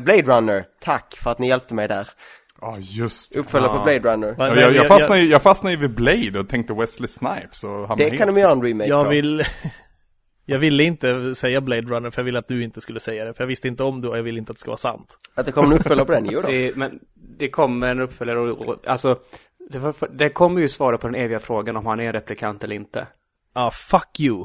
[0.00, 2.08] Blade Runner, tack för att ni hjälpte mig där.
[2.60, 3.38] Ja just det.
[3.38, 3.78] Uppföljare ja.
[3.78, 4.34] på Blade Runner.
[4.38, 7.88] Nej, jag, jag, fastnade, ju- jag fastnade ju vid Blade och tänkte Wesley Snipes och
[7.88, 9.10] han Det kan de göra en remake Jag på.
[9.10, 9.42] vill...
[10.48, 13.34] Jag ville inte säga Blade Runner för jag ville att du inte skulle säga det.
[13.34, 15.18] För jag visste inte om det och jag ville inte att det ska vara sant.
[15.34, 16.48] Att det kommer en uppföljare på den, jo då.
[16.50, 16.98] Det, men
[17.38, 19.18] det kommer en uppföljare och, och alltså,
[19.70, 22.76] det, var- det kommer ju svara på den eviga frågan om han är replikant eller
[22.76, 23.06] inte.
[23.54, 24.44] Ja, fuck you.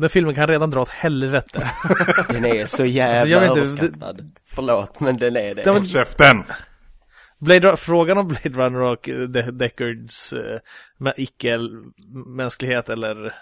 [0.00, 1.70] Den filmen kan redan dra åt helvete.
[2.28, 4.30] Den är så jävla Alltså, jag vet inte, överskattad.
[4.46, 5.70] Förlåt, men den är det.
[5.70, 6.42] Håll käften!
[7.38, 10.34] Blade, frågan om Blade Runner och De- Deckards
[10.96, 13.34] med icke-mänsklighet eller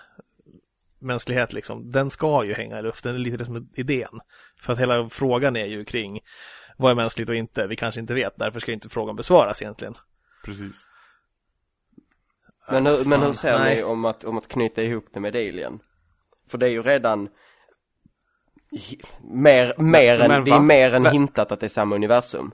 [0.99, 4.21] mänsklighet liksom, den ska ju hänga i luften, det är lite det som är idén.
[4.61, 6.21] För att hela frågan är ju kring
[6.77, 9.95] vad är mänskligt och inte, vi kanske inte vet, därför ska inte frågan besvaras egentligen.
[10.45, 10.87] Precis.
[12.71, 13.77] Men hur, men hur Fan, ser nej.
[13.77, 15.81] ni om att, om att knyta ihop det med Alien?
[16.49, 17.29] För det är ju redan
[19.23, 22.53] mer, mer Men än, det är mer än Men- hintat att det är samma universum.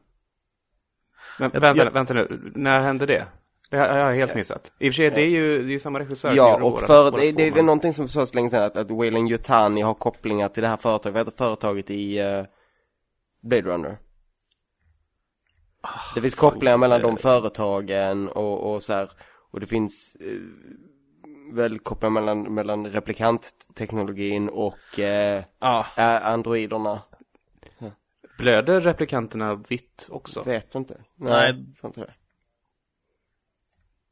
[1.39, 3.27] Men Jag- vänta, jag- vänta nu, när hände det?
[3.71, 4.73] Det har jag helt missat.
[4.79, 6.81] I och för sig, det är ju, det är ju samma regissör som Ja, och
[6.81, 9.31] för, båda det, det är väl men- någonting som sades länge sedan att, att Wayland
[9.31, 12.45] Yutani har kopplingar till det här företaget, vad heter företaget i uh,
[13.43, 13.99] Blade Runner?
[16.15, 19.11] Det finns kopplingar mellan de företagen och, och så här,
[19.51, 20.27] och det finns eh,
[21.53, 27.03] väl kopplingar mellan, mellan replikantteknologin och eh, Ja, ä- androiderna.
[28.39, 30.43] Blöder replikanterna vitt också?
[30.43, 31.01] Vet inte.
[31.17, 31.65] Nej.
[31.85, 32.15] inte det.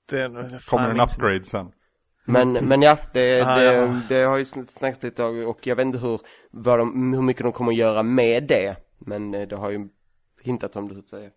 [0.09, 1.73] det, fan, Kommer en minns- upgrade sen.
[2.25, 4.01] Men, men ja, det, Ah, det, ja.
[4.09, 7.23] det har ju sn- snackats lite om, och jag vet inte hur, vad de, hur
[7.23, 8.77] mycket de kommer att göra med det.
[8.99, 9.89] Men eh, det har ju
[10.43, 11.31] hintat om det så att säga.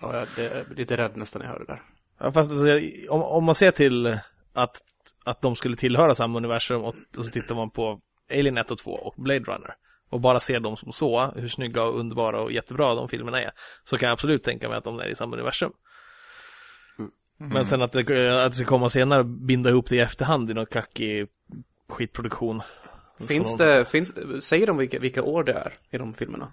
[0.00, 1.82] Ja, jag det- blir lite rädd nästan när jag hör det där.
[2.18, 2.66] Ja, fast alltså,
[3.10, 4.18] om, om man ser till
[4.56, 4.80] att,
[5.24, 8.78] att de skulle tillhöra samma universum och, och så tittar man på Alien 1 och
[8.78, 9.74] 2 och Blade Runner
[10.10, 13.50] och bara ser dem som så, hur snygga och underbara och jättebra de filmerna är,
[13.84, 15.72] så kan jag absolut tänka mig att de är i samma universum.
[17.38, 18.00] Men sen att det,
[18.44, 21.26] att det ska komma senare och binda ihop det i efterhand i någon kackig
[21.88, 22.62] skitproduktion.
[23.28, 26.52] Finns det, finns, säger de vilka, vilka år det är i de filmerna?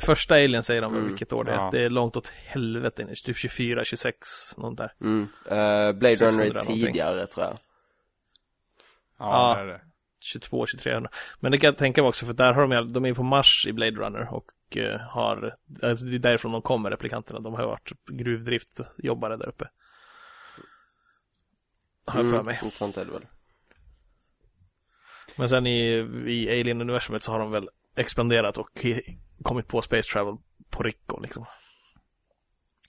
[0.00, 1.56] De, första Alien säger de Mm, vilket år det är.
[1.56, 1.68] ja.
[1.72, 4.18] Det är långt åt helvete, typ 24, 26,
[4.56, 4.92] något där.
[5.00, 5.22] Mm.
[5.22, 6.76] Uh, Blade 600 Runner är någonting.
[6.86, 7.54] tidigare tror jag.
[9.18, 9.54] Ja, Ja.
[9.54, 9.80] det är det.
[10.20, 11.00] 22, 23.
[11.40, 13.66] Men det kan jag tänka mig också, för där har de, de är på Mars
[13.68, 17.40] i Blade Runner och eh, har, alltså det är därifrån de kommer, replikanterna.
[17.40, 19.68] De har varit gruvdriftjobbare där uppe.
[22.06, 22.58] Har jag för mig.
[22.62, 23.26] Mm, sånt är det väl.
[25.36, 25.80] Men sen i,
[26.26, 28.86] i Alien-universumet så har de väl expanderat och
[29.42, 30.36] kommit på Space Travel
[30.70, 31.46] på Rico liksom.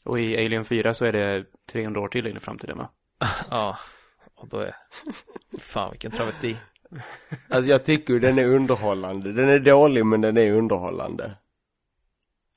[0.05, 2.89] Och i Alien 4 så är det 300 år till in i framtiden va?
[3.49, 3.77] Ja,
[4.35, 4.75] och då är...
[5.59, 6.57] Fan vilken travesti.
[7.49, 9.33] Alltså jag tycker den är underhållande.
[9.33, 11.37] Den är dålig men den är underhållande.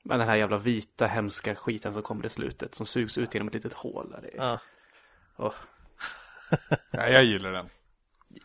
[0.03, 3.47] Men den här jävla vita hemska skiten som kommer i slutet som sugs ut genom
[3.47, 4.21] ett litet hål där.
[4.21, 4.59] Det är, Ja.
[5.37, 5.53] Åh.
[6.91, 7.69] Ja, jag gillar den.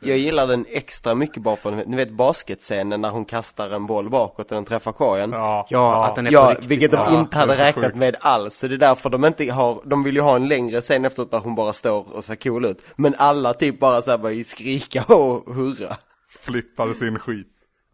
[0.01, 4.11] Jag gillar den extra mycket bara för, ni vet basketscenen när hon kastar en boll
[4.11, 5.31] bakåt och den träffar korgen.
[5.31, 6.67] Ja, Ja, att den är på Ja, riktigt.
[6.71, 7.97] vilket de Ja, inte hade så räknat sjukt.
[7.97, 8.59] med alls.
[8.59, 11.31] Så det är därför de inte har, de vill ju ha en längre scen efteråt
[11.31, 12.83] där hon bara står och ser cool ut.
[12.97, 15.97] Men alla typ bara såhär bara skrika och hurra.
[16.41, 17.47] Flippar sin skit.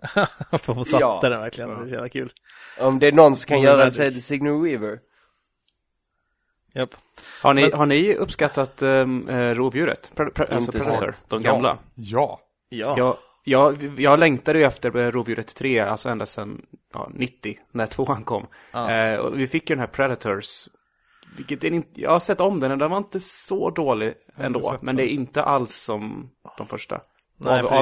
[0.63, 1.19] För hon satte Ja.
[1.23, 2.33] den verkligen, det är så jävla kul.
[2.81, 4.99] Om det är någon som kan Vore göra det så är det Signor Weaver.
[6.75, 6.91] Japp.
[7.43, 10.13] Har, ni, Men- har ni uppskattat um, rovdjuret?
[10.15, 11.79] Pre, pre, alltså Predator, de gamla?
[11.95, 12.41] Ja.
[12.69, 12.95] Ja.
[12.97, 16.63] Jag, jag, jag längtade ju efter eh, Rovdjuret 3, alltså ända sedan
[16.95, 18.47] ja, 90, när tvåan kom.
[18.73, 18.91] Ja.
[18.93, 20.69] Eh, och vi fick ju den här Predators.
[21.37, 24.79] Vilket är inte, jag har sett om den den var inte så dålig ändå.
[24.81, 27.01] Men det är inte alls som de första.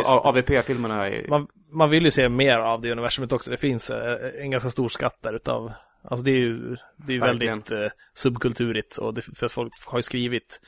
[0.06, 3.50] AVP-filmerna är man, man vill ju se mer av det universumet också.
[3.50, 7.20] Det finns eh, en ganska stor skatt där utav, alltså det är ju, det är
[7.20, 7.58] Verkligen.
[7.58, 10.60] väldigt eh, subkulturigt och det, för folk har ju skrivit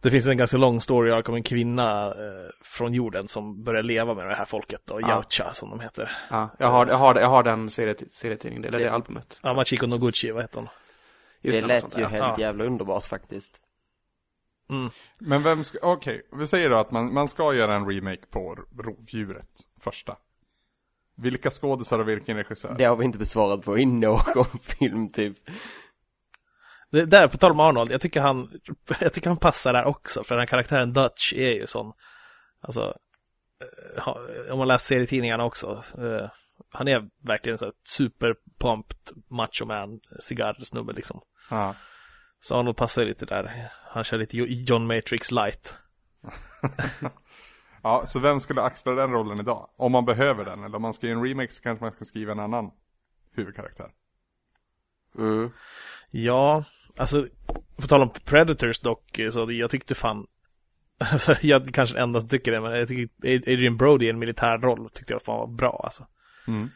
[0.00, 4.14] det finns en ganska lång story om en kvinna eh, från jorden som börjar leva
[4.14, 5.08] med det här folket och Ja.
[5.08, 6.10] Yautja som de heter.
[6.30, 9.40] Ja, jag har, jag har, jag har den seriet- serietidningen, eller det, Det- albumet.
[9.42, 10.68] Ja, Machiko Noguchi, vad heter hon?
[11.40, 12.36] Just det lät ju helt Ja.
[12.38, 13.60] jävla underbart faktiskt.
[14.70, 14.90] Mm.
[15.18, 18.58] Men vem ska, okej, vi säger då att man, man ska göra en remake på
[18.78, 19.48] Rovdjuret,
[19.80, 20.16] första.
[21.16, 22.74] Vilka skådisar och vilken regissör?
[22.78, 25.38] Det har vi inte besvarat på i någon film typ.
[26.90, 28.60] Det, där, på tal om Arnold, jag tycker han,
[29.00, 31.92] jag tycker han passar där också, för den här karaktären Dutch är ju sån,
[32.60, 32.94] alltså,
[33.96, 36.30] eh, om man läser serietidningarna också, eh,
[36.72, 38.96] han är verkligen så här superpumped
[39.30, 41.20] macho man, cigarrsnubbe liksom.
[41.50, 41.74] Ja.
[42.40, 45.76] Så Arnold passar ju lite där, han kör lite John Matrix light.
[47.82, 49.70] ja, så vem skulle axla den rollen idag?
[49.76, 52.04] Om man behöver den, eller om man ska göra en remake så kanske man ska
[52.04, 52.70] skriva en annan
[53.34, 53.90] huvudkaraktär.
[55.18, 55.50] Mm.
[56.10, 56.64] Ja,
[56.96, 57.26] alltså,
[57.76, 60.26] på tal om Predators dock, så jag tyckte fan,
[61.12, 63.08] alltså jag kanske enda som tycker det, men jag tycker
[63.52, 66.06] Adrian Brody i en militärroll tyckte jag fan var bra alltså.
[66.46, 66.70] Mm.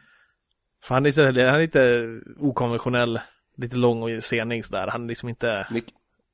[0.83, 3.19] För han är, så, han är lite okonventionell,
[3.57, 4.87] lite lång och senig sådär.
[4.87, 5.93] Han är liksom inte, Mycket,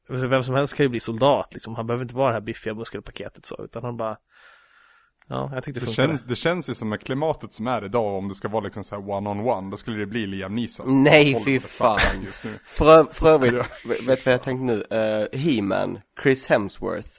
[0.09, 1.75] alltså, vem som helst kan ju bli soldat liksom.
[1.75, 4.17] Han behöver inte vara det här biffiga muskelpaketet så, utan han bara,
[5.27, 6.07] ja, jag tyckte det Det funkade.
[6.07, 8.83] känns, det känns ju som med klimatet som är idag, om det ska vara liksom
[8.83, 11.03] så här one-on-one, då skulle det bli Liam Neeson.
[11.03, 11.99] Nej, fy fan.
[12.25, 12.59] Just nu.
[12.65, 13.53] för, för övrigt,
[13.85, 14.73] vet du vad jag tänkte nu?
[14.97, 17.09] Uh, He-Man, Chris Hemsworth.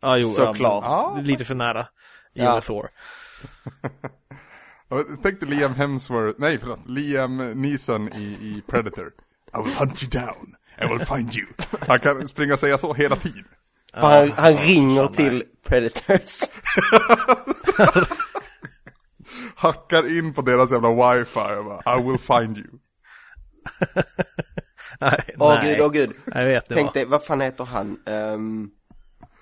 [0.00, 0.84] Ja, jo, Såklart.
[0.84, 1.80] Ja, men lite för nära.
[2.34, 2.60] I Ja.
[2.60, 2.88] Thor.
[4.88, 9.06] Jag tänkte Liam Hemsworth, nej förlåt, Liam Neeson i, i Predator.
[9.54, 11.46] I will hunt you down, I will find you.
[11.88, 13.44] Han kan springa och säga så hela tiden.
[14.00, 16.40] För han, han ringer till Predators.
[19.54, 22.68] Hackar in på deras jävla wifi och bara, I will find you.
[25.00, 25.70] Nej, Åh nej.
[25.76, 26.12] gud, åh gud.
[26.34, 26.92] Jag vet det Tänk var.
[26.94, 27.98] dig, vad fan heter han?
[28.06, 28.70] Um,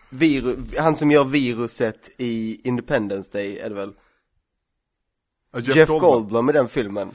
[0.09, 3.93] viru, han som gör viruset i Independence Day är det väl?
[5.53, 7.11] Ja, Jeff, Goldblum i den filmen.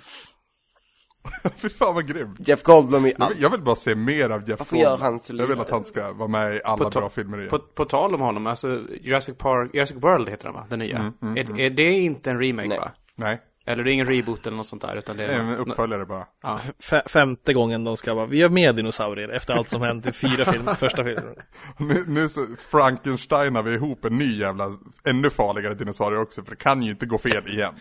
[1.55, 2.35] Fy fan vad grym.
[2.39, 3.35] Jeff Goldblum i Jag allt.
[3.35, 5.11] vill, jag vill bara se mer av Jeff Varför gör Goldblum.
[5.11, 7.49] han så Jag vill att han ska vara med i alla bra filmer igen.
[7.49, 10.65] På, på tal om honom, alltså Jurassic Park, Jurassic World heter den va?
[10.69, 11.13] Den nya.
[11.21, 12.77] Mm, är, är det inte en remake Nej.
[12.79, 12.91] va?
[13.15, 15.43] Nej, Eller det är ingen reboot eller något sånt där, utan det det är är...
[15.43, 16.25] en uppföljare bara.
[16.43, 16.59] ja.
[16.79, 20.11] F- femte gången de ska vara, vi har med dinosaurier efter allt som hänt i
[20.11, 21.35] fyra filmer, första filmen.
[21.77, 26.57] Nu, nu så Frankensteinar vi ihop en ny jävla, ännu farligare dinosaurie också, för det
[26.57, 27.73] kan ju inte gå fel igen.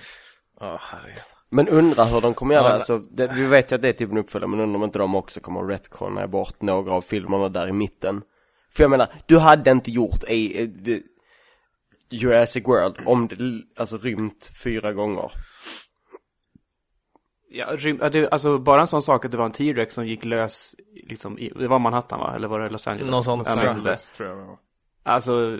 [0.61, 1.19] Ja, herregud.
[1.51, 2.75] Men undrar hur de kommer göra Ja.
[2.75, 4.99] Alltså, det, vi vet ju att det är typ en uppföljare, men undrar om inte
[4.99, 8.23] de också kommer att retconna bort några av filmerna där i mitten.
[8.73, 11.01] För jag menar, du hade inte gjort a, eh, the,
[12.11, 15.33] Jurassic World om det alltså rymt fyra gånger.
[17.51, 20.75] Ja, rym, alltså bara en sån sak att det var en T-Rex som gick lös,
[21.09, 22.35] liksom, i, det var Manhattan va?
[22.35, 23.11] Eller var det Los Angeles?
[23.11, 23.77] Något sånt, Jag tror jag.
[23.77, 24.59] Angeles, tror.
[25.03, 25.59] Alltså,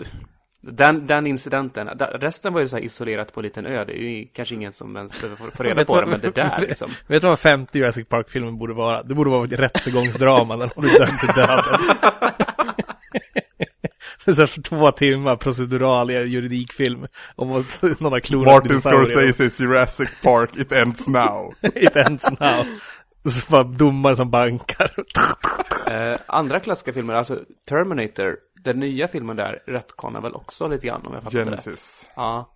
[0.61, 4.09] den, den incidenten, resten var ju så här isolerat på en liten ö, det är
[4.09, 6.91] ju kanske ingen som ens behöver få- reda på vad- det, men det där liksom.
[7.07, 9.03] Vet du vad femte Jurassic Park-filmen borde vara?
[9.03, 11.79] Det borde vara ett rättegångsdrama när de blir dömd till döden.
[14.25, 18.79] Det är så här för två timmar procedural juridikfilm om att någon har klonat Martin.
[18.79, 21.53] Scorseses Jurassic Park, it ends now.
[21.75, 22.65] It ends now.
[23.31, 24.91] Så bara domare som bankar.
[25.91, 31.05] Eh, andra klassiska filmer, alltså Terminator, den nya filmen där, retconar väl också lite grann
[31.05, 31.63] om jag fattar det rätt.
[31.63, 32.09] Genesis.
[32.15, 32.55] Ja.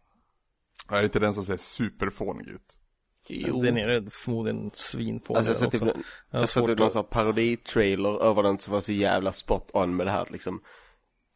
[0.90, 2.80] Är inte den som ser superfånig ut?
[3.28, 3.62] Jo.
[3.62, 5.80] Den är förmodligen svinfånig Alltså jag också.
[5.86, 9.32] typ, en- Jag har svårt typ någon sån parodi-trailer över den som var så jävla
[9.34, 10.62] spot on med det här att liksom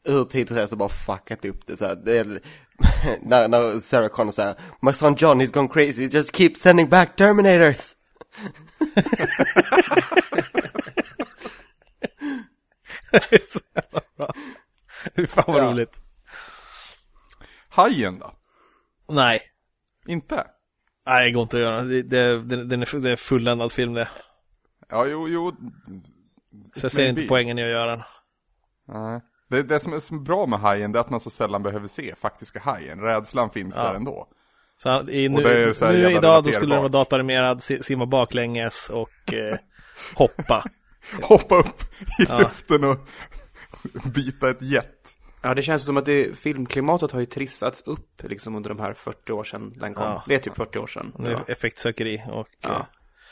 [0.08, 1.95] hur tidsresor bara fuckat upp det så här.
[1.95, 2.25] Det är,
[3.21, 7.15] när, när Sarah Connor säger My son John is gone crazy, just keep sending back
[7.15, 7.95] Terminators.
[13.47, 14.34] Så jävla bra.
[15.15, 15.71] Fy fan vad Ja.
[15.71, 16.01] roligt.
[17.69, 18.33] Hajen då?
[19.10, 19.41] Nej.
[20.07, 20.47] Inte?
[21.05, 21.81] Nej, det går inte att göra.
[21.81, 24.10] Det, det, det, den är, det är fulländad film det.
[24.89, 25.55] Ja, jo, jo.
[26.75, 27.10] Så jag ser Maybe.
[27.10, 28.03] inte poängen i att göra den.
[28.88, 29.21] Nej.
[29.49, 32.15] Det, det som är så bra med hajen, är att man så sällan behöver se
[32.15, 32.99] faktiska hajen.
[33.01, 33.83] Rädslan finns Ja.
[33.83, 34.27] där ändå.
[34.83, 36.89] Så i, nu, så nu idag då skulle den vara
[37.60, 39.57] si- simma baklänges och eh,
[40.15, 40.63] hoppa.
[41.23, 41.81] Hoppa upp
[42.19, 42.39] i Ja.
[42.39, 42.97] luften och
[44.13, 45.17] bita ett jet.
[45.41, 48.93] Ja, det känns som att det, filmklimatet har ju trissats upp liksom under de här
[48.93, 50.03] 40 år sedan den kom.
[50.05, 50.23] Ja.
[50.27, 51.13] Det är typ 40 år sedan.
[51.19, 51.43] Ja.
[51.47, 52.47] effektsökeri och...
[52.61, 52.69] Ja.
[52.69, 52.85] Eh,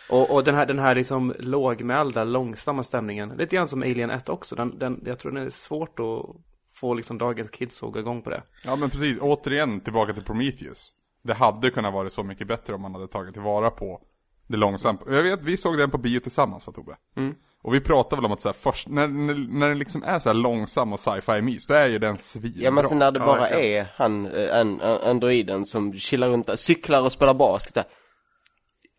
[0.10, 4.30] Och, och den här, den här liksom lågmälda, långsamma stämningen, lite grann som Alien 1
[4.30, 4.56] också.
[4.56, 6.36] Den, den, jag tror den är svårt att
[6.74, 8.44] få liksom dagens kids att gå igång på det.
[8.66, 10.92] Ja men precis, återigen tillbaka till Prometheus.
[11.24, 14.02] Det hade kunnat vara så mycket bättre om man hade tagit tillvara på
[14.48, 15.02] det långsamt.
[15.08, 16.98] Jag vet, vi såg den på bio tillsammans va Tobbe?
[17.16, 17.36] Mm.
[17.66, 20.20] Och vi pratade väl om att så här, först, när, när, när den liksom är
[20.20, 22.64] så här långsam och sci-fi mys, då är ju den svinbra.
[22.64, 23.78] Ja men sen när det Ja, bara verkligen.
[23.78, 27.84] är han, eh, an, an, androiden som chillar runt cyklar och spelar basket där.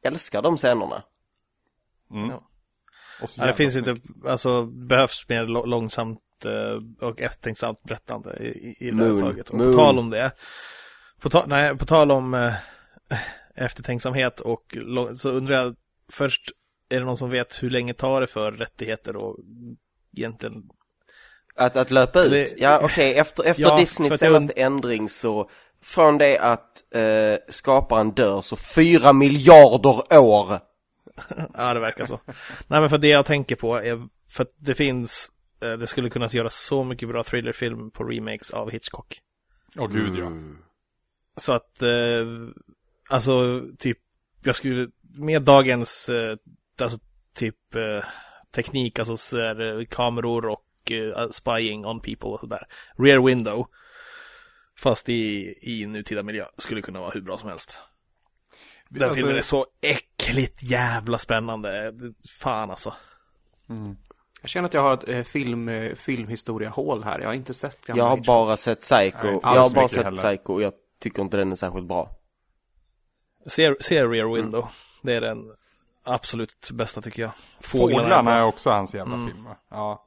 [0.04, 1.02] Älskar de scenerna.
[2.10, 2.30] Mm.
[2.30, 2.42] Ja.
[3.22, 3.88] Och så ja, det finns snyggt.
[3.88, 9.50] inte, alltså behövs mer långsamt eh, och eftertänksamt berättande i, i, det här taget.
[9.50, 9.72] Och Moon.
[9.72, 10.32] på tal om det,
[11.20, 12.54] på, ta, nej, på tal om eh,
[13.54, 14.76] eftertänksamhet och
[15.14, 15.76] så undrar jag
[16.12, 16.52] först,
[16.88, 19.36] är det någon som vet hur länge tar det för rättigheter och
[20.16, 20.62] egentligen
[21.54, 22.30] Att, att löpa ut?
[22.30, 25.50] Det- Ja okej, efter, efter Ja, Disneys att jag senaste ändring så
[25.82, 30.58] från det att eh, skaparen dör så fyra miljarder år.
[31.54, 32.20] Ja, det verkar så.
[32.66, 36.10] Nej, men för det jag tänker på är för att det finns, eh, det skulle
[36.10, 39.20] kunna göras så mycket bra thrillerfilm på remakes av Hitchcock.
[39.78, 40.32] Åh gud ja.
[41.36, 42.26] Så att, eh,
[43.10, 43.98] alltså typ,
[44.42, 46.36] jag skulle, med dagens, eh,
[46.82, 46.98] alltså
[47.34, 48.04] typ eh,
[48.54, 52.60] teknik, alltså så är det kameror och eh, spying on people och sådär.
[52.98, 53.66] Rear window.
[54.78, 57.80] Fast i, i nutida miljö skulle kunna vara hur bra som helst.
[58.88, 61.92] Den Alltså- filmen är så äckligt jävla spännande.
[62.40, 62.94] Fan alltså.
[64.42, 67.18] Jag känner att jag har ett eh, film, eh, filmhistoria-hål här.
[67.20, 68.26] Jag har inte sett Jag har Hitchcock.
[68.26, 70.16] bara sett Psycho, Nej, jag har bara sett heller.
[70.36, 72.10] Psycho och jag tycker inte den är särskilt bra.
[73.46, 74.68] Se, se Rear Window.
[75.02, 75.38] Det är den
[76.06, 77.30] absolut bästa tycker jag.
[77.60, 78.44] Fåglarna är bra.
[78.46, 79.28] också hans jävla Mm.
[79.30, 79.56] film va?
[79.70, 80.04] Ja.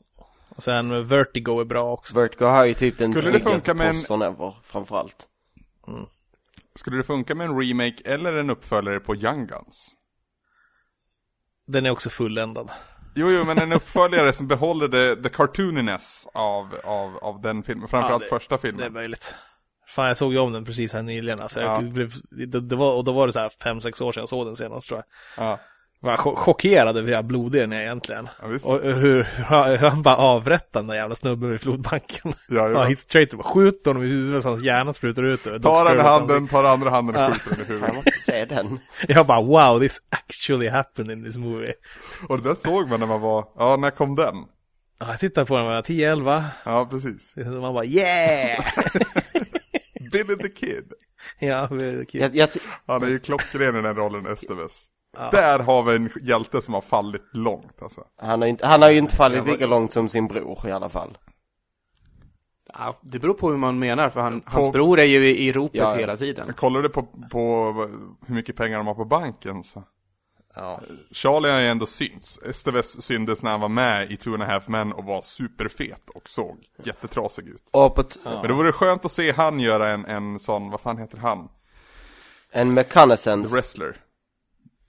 [0.55, 2.15] Och sen Vertigo är bra också.
[2.15, 5.27] Vertigo har ju typ den Skulle det snyggaste med en- ever, framförallt.
[6.75, 9.91] Skulle det funka med en remake eller en uppföljare på Young Guns?
[11.67, 12.71] Den är också fulländad.
[13.15, 17.87] Jo, jo, men en uppföljare som behåller det, the cartooniness av, av, av den filmen.
[17.87, 18.93] Framförallt Ja, första Det är filmen.
[18.93, 19.33] möjligt.
[19.87, 21.39] Fan, jag såg ju om den precis här nyligen.
[21.41, 21.73] Alltså, Ja.
[21.81, 22.13] jag blev,
[22.47, 24.45] det, det var, och då var det så här fem sex år sedan jag såg
[24.45, 25.03] den senast tror
[25.37, 25.45] jag.
[25.45, 25.59] Ja.
[26.01, 28.29] Var chock- chockerad över hur blodig den är egentligen.
[28.41, 28.45] Ja.
[28.47, 29.23] Och hur,
[29.77, 32.33] hur han bara avrättar den där jävla snubben vid flodbanken.
[32.49, 35.45] Ja, Ja, he's straight bara skjut honom i huvudet så hans hjärna sprutar ut.
[35.45, 37.31] och Tar han i handen, tar andra handen och Ja.
[37.31, 37.95] skjuter den i Jag huvudet.
[37.95, 38.79] måste se den.
[39.07, 41.73] Jag bara wow, this actually happened in this movie.
[42.27, 44.35] Och det där såg man när man var, ja när kom den?
[44.99, 46.43] Ja, jag tittade på den när jag var 10-11.
[46.65, 47.33] Ja, precis.
[47.35, 48.65] Man bara yeah!
[50.11, 50.93] Billy the Kid.
[51.39, 52.21] ja, det är kul.
[52.21, 54.83] Jag, jag, ty- Han är ju klockren i den rollen, Esteves.
[55.17, 55.29] Ja.
[55.31, 58.03] Där har vi en hjälte som har fallit långt alltså.
[58.21, 60.71] han, har ju inte, han har ju inte fallit lika långt som sin bror i
[60.71, 61.17] alla fall.
[62.73, 65.47] Ja, det beror på hur man menar, för han, På- hans bror är ju i,
[65.47, 66.47] i ropet Ja, hela tiden.
[66.47, 67.71] Jag kollade på, på
[68.27, 69.83] hur mycket pengar de har på banken så.
[70.55, 70.81] Ja.
[71.11, 72.39] Charlie har ju ändå synts.
[72.45, 76.09] Esteves syntes när han var med i Two and a Half Men och var superfet
[76.09, 77.63] och såg jättetrasig ut.
[77.71, 80.81] Och på t- Men det vore skönt att se han göra en, en sån, vad
[80.81, 81.49] fan heter han?
[82.51, 83.55] en The McConnaissance.
[83.55, 83.97] Wrestler.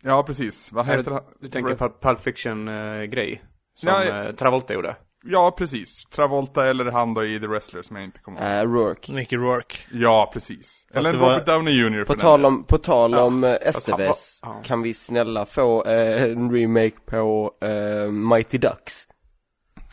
[0.03, 0.73] Ja, precis.
[0.73, 1.23] Vad heter han?
[1.41, 3.43] Du tänker Wrest- Pulp, Fiction-grej?
[3.75, 4.97] som Ja, jag- eh, Travolta gjorde.
[5.25, 6.05] Ja, precis.
[6.05, 8.67] Travolta eller han då i The Wrestler som jag inte kommer ihåg.
[8.69, 9.13] Uh, Rourke.
[9.13, 9.77] Mickey Rourke.
[9.93, 10.87] Ja, precis.
[10.95, 12.05] Eller det var- Robert Downey Jr.
[12.05, 14.63] På tal om, på tal om Esteves, var- ja.
[14.65, 19.07] kan vi snälla få eh, en remake på eh, Mighty Ducks?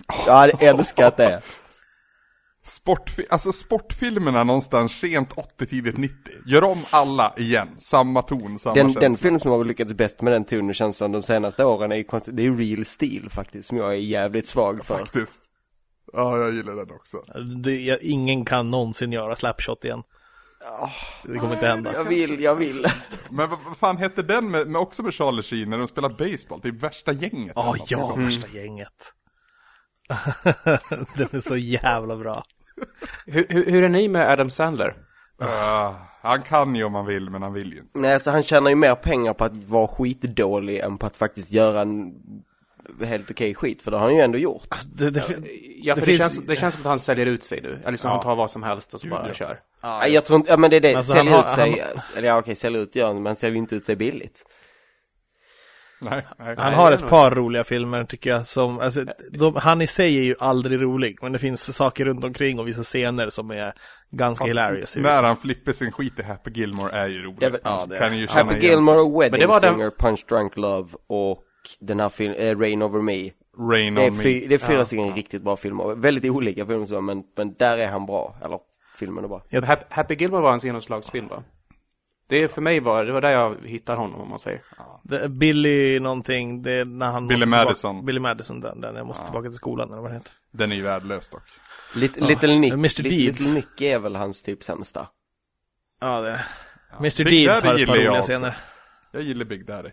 [0.27, 1.41] Jag hade älskat det.
[2.67, 6.15] Sportfi- alltså sportfilmerna någonstans sent 80, tidigt 90.
[6.45, 7.69] Gör om alla igen.
[7.79, 9.01] Samma ton, samma Den, känsla.
[9.01, 12.03] den film som har lyckats bäst med den tonen känns som de senaste åren är
[12.03, 14.97] konstigt, det är Real Steel faktiskt, som jag är jävligt svag för.
[14.97, 15.41] Faktiskt.
[16.13, 17.17] Ja, jag gillar den också.
[17.63, 20.03] Det, jag, ingen kan någonsin göra slapshot igen.
[21.23, 21.93] Det kommer inte hända.
[21.93, 22.85] Jag vill, jag vill.
[23.29, 26.09] Men vad, vad fan hette den med, med också med Charlie Sheen när de spelar
[26.09, 26.59] baseball?
[26.63, 27.53] Det är värsta gänget.
[27.55, 28.25] Ja, något ja, sånt.
[28.27, 29.13] värsta gänget.
[31.15, 32.43] Den är så jävla bra.
[33.25, 34.95] Hur, hur, hur är ni med Adam Sandler?
[35.39, 37.99] Ah, han kan ju om han vill, men han vill ju inte.
[37.99, 41.51] Nej, alltså han tjänar ju mer pengar på att vara skitdålig än på att faktiskt
[41.51, 42.13] göra en
[43.05, 44.75] helt okej skit, för det har han ju ändå gjort.
[44.93, 45.23] Det, det,
[45.81, 47.79] Ja, för Det det, finns- känns, det känns som att han säljer ut sig nu.
[47.85, 48.13] Eller som Ja.
[48.15, 49.33] han tar vad som helst och så Gud, bara ja.
[49.33, 49.59] kör.
[49.83, 51.83] Nej, jag tror inte, ja men det är det, Alltså, han har- ut sig,
[52.17, 54.45] eller ja okej, sälja ut gör han, men han säljer ju inte ut sig billigt.
[56.01, 56.55] Nej, nej.
[56.57, 60.21] han har ett par roliga filmer tycker jag som, alltså, de, han i sig är
[60.23, 63.73] ju aldrig rolig, men det finns saker runt omkring och vissa scener som är
[64.11, 64.95] ganska hilarious.
[64.95, 67.39] När han flipper sin skit i Happy Gilmore är ju roligt.
[67.39, 69.59] Det är väl- ja, det- kan ju känna Happy Gilmore och Men Wedding det var
[69.61, 71.43] den- Singer, Punch Drunk Love och
[71.79, 73.29] den här filmen, eh, Rain Over Me.
[73.71, 77.23] Rain Det är, fy, det är fyra stycken riktigt bra filmer, väldigt olika filmer men,
[77.37, 78.59] men där är han bra, eller
[78.99, 79.43] filmen är bra.
[79.49, 81.43] Jag- Happy, Gilmore var hans genomslagsfilm va?
[82.29, 84.61] Det är för mig var, det var där jag hittar honom om man säger.
[85.29, 88.05] Billy någonting, det är när han Billy måste tillbaka- Madison.
[88.05, 90.31] Billy Madison, den, den jag måste tillbaka till skolan eller vad det heter.
[90.51, 91.43] Den är ju värdelös dock.
[91.95, 93.03] Lit, Little Nick, Mr.
[93.03, 93.39] Deeds.
[93.39, 95.07] Little Nick är väl hans typ sämsta.
[95.99, 96.45] Ja, det
[96.99, 97.23] Mr.
[97.25, 98.57] Big Deeds Daddy har ett par jag roliga scener.
[99.11, 99.89] Jag gillar Big Daddy.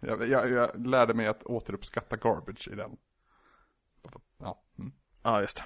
[0.00, 2.90] Jag, jag, jag lärde mig att återuppskatta garbage i den.
[4.40, 4.92] Ja, mm.
[5.22, 5.64] Ja, just det.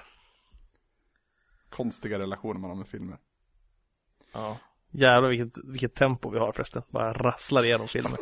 [1.69, 3.17] Konstiga relationer man har med filmer.
[4.31, 4.57] Ja.
[4.93, 6.81] Jävlar vilket, vilket tempo vi har förresten.
[6.89, 8.17] Bara rasslar igenom filmen.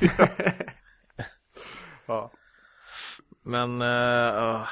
[2.06, 2.32] Ja.
[3.44, 4.68] Men, uh,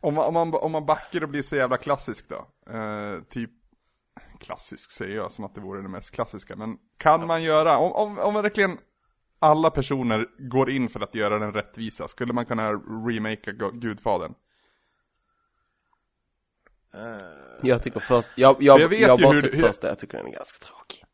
[0.00, 2.46] Om man, om, man, om man backar och blir så jävla klassisk då.
[2.74, 3.50] Eh, typ,
[4.40, 6.56] klassisk säger jag som att det vore det mest klassiska.
[6.56, 8.78] Men kan man göra, om, om, om verkligen
[9.38, 12.72] alla personer går in för att göra den rättvisa, skulle man kunna
[13.08, 14.34] remakea Gudfadern?
[17.62, 20.30] Jag tycker först, jag, jag, Jag jag, har bara sett första, jag tycker den är
[20.32, 21.04] ganska tråkig.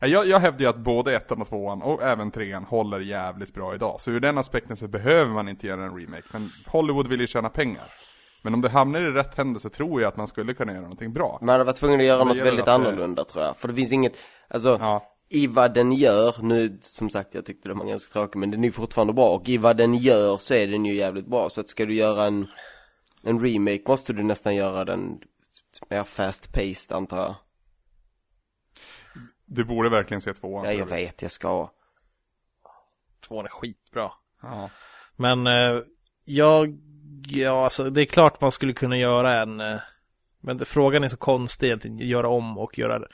[0.00, 3.54] Ja, Jag, jag hävdar ju att både ettan och tvåan och även trean håller jävligt
[3.54, 4.00] bra idag.
[4.00, 6.22] Så ur den aspekten så behöver man inte göra en remake.
[6.32, 7.84] Men Hollywood vill ju tjäna pengar.
[8.42, 10.82] Men om det hamnar i rätt händer så tror jag att man skulle kunna göra
[10.82, 11.38] någonting bra.
[11.40, 13.56] Man hade varit tvungen att göra något väldigt det- annorlunda tror jag.
[13.56, 14.18] För det finns inget,
[14.50, 15.04] alltså, Ja.
[15.28, 18.60] i vad den gör, nu som sagt jag tyckte den var ganska tråkig men den
[18.60, 21.50] är ju fortfarande bra och i vad den gör så är den ju jävligt bra.
[21.50, 22.46] Så att ska du göra en,
[23.26, 25.20] en remake måste du nästan göra den
[25.90, 27.34] mer fast paced antar jag.
[29.44, 30.64] Du borde verkligen se tvåan.
[30.64, 31.70] Ja jag vet, jag ska.
[33.28, 34.10] tvåan är skitbra.
[34.42, 34.70] Ja.
[35.16, 35.82] Men uh,
[36.24, 36.78] jag,
[37.28, 39.80] ja alltså det är klart man skulle kunna göra en, eh,
[40.40, 43.06] men det, frågan är så konstig att göra om och göra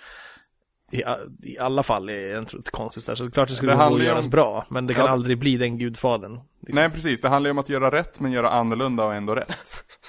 [0.92, 1.02] i,
[1.42, 3.14] i alla fall är den tr- konstigt där.
[3.14, 5.10] Så klart det skulle Det gå att göras om- bra, men det kan Ja.
[5.10, 6.32] aldrig bli den gudfadern.
[6.32, 6.74] Liksom.
[6.74, 9.56] Nej precis, det handlar ju om att göra rätt men göra annorlunda och ändå rätt.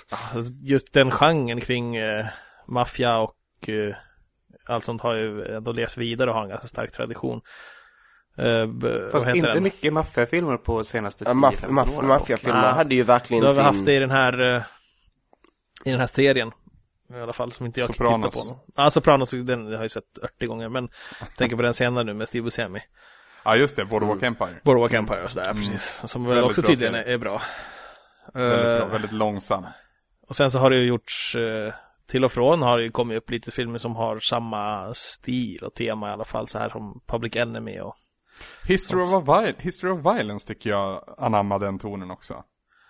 [0.34, 2.25] Alltså, Just den genren kring uh,
[2.67, 3.36] maffia och
[3.69, 3.95] eh,
[4.67, 7.41] allt sånt har ju ändå levt vidare och har en ganska stark tradition.
[8.39, 9.63] Uh, b- Fast inte den?
[9.63, 11.34] mycket maffiafilmer på senaste 10-15 Ja,
[11.71, 13.65] maff, maffiafilmer hade ju verkligen Då har vi sin...
[13.65, 14.61] haft det i den här, eh,
[15.86, 16.51] i den här serien.
[17.18, 18.34] I alla fall, som inte jag Sopranos.
[18.34, 18.59] kan titta på.
[18.76, 20.89] Ja, Sopranos, den har jag ju sett 80 gånger, men
[21.20, 22.80] jag tänker på den senare nu med Steve Buscemi.
[23.45, 24.59] Ja just det, Boardwalk Empire.
[24.64, 26.01] Boardwalk Empire och sådär, precis.
[26.05, 27.41] Som väl Väldigt också tydligen är, bra.
[28.34, 29.66] Väldigt, bra, Eh, väldigt långsam.
[30.28, 31.74] Och sen så har det ju gjorts, eh,
[32.07, 35.74] till och från har det ju kommit upp lite filmer som har samma stil och
[35.74, 37.95] tema i alla fall, så här som Public Enemy och
[38.68, 42.43] History of, History of Violence tycker jag anammar den tonen också.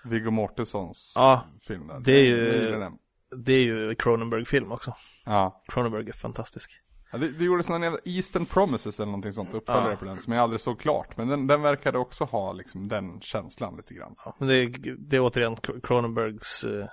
[0.04, 2.00] Viggo Mortensons Ja, film där.
[2.00, 2.90] det är ju-.
[3.38, 4.96] Det är ju Cronenberg-film också.
[5.26, 5.64] Ja.
[5.68, 6.72] Cronenberg är fantastisk.
[7.12, 9.96] Ja, det, det gjordes någon jävla Eastern Promises eller någonting sånt, uppföljare Ja.
[9.96, 11.18] på den, som jag aldrig såg klart.
[11.18, 14.16] Men den, den verkade också ha liksom den känslan lite grann.
[14.26, 14.72] Ja, men det, är,
[15.10, 16.86] det är återigen Cro- Cronenbergs eh,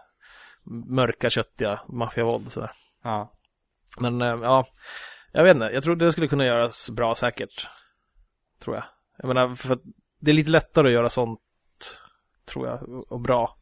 [0.87, 2.71] mörka, köttiga maffiavåld och sådär.
[3.03, 3.33] Ja.
[3.99, 4.67] Men eh, ja,
[5.33, 7.69] jag vet inte, jag tror det skulle kunna göras bra säkert.
[8.65, 8.85] Tror jag.
[9.19, 9.83] Jag menar, för att
[10.21, 11.41] det är lite lättare att göra sånt,
[12.45, 13.57] tror jag, och bra.